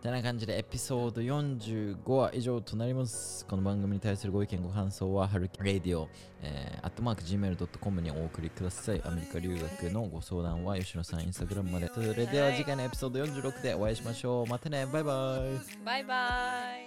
[0.01, 3.45] てな感じでエピソード45は以上となります。
[3.45, 6.07] この番組に対するご意見ご感想は、はるき Radio、
[6.41, 9.01] えー、アットマーク Gmail.com にお送りください。
[9.03, 11.89] アメリカ留学のご相談は吉野さんインスタグラムまで。
[11.89, 14.47] それでは次回のエピソード46でお会いしましょう。
[14.47, 15.85] またね、バイバイ。
[15.85, 16.15] バイバ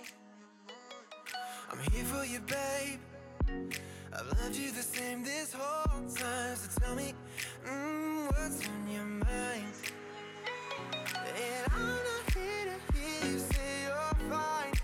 [0.02, 0.21] イ
[1.72, 3.00] I'm here for you, babe.
[4.12, 6.56] I've loved you the same this whole time.
[6.56, 7.14] So tell me,
[7.66, 9.72] mm, what's on your mind?
[11.16, 14.74] And I'm not here to hear you say you're fine.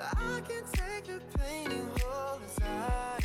[0.00, 3.17] I can take the pain and hold inside.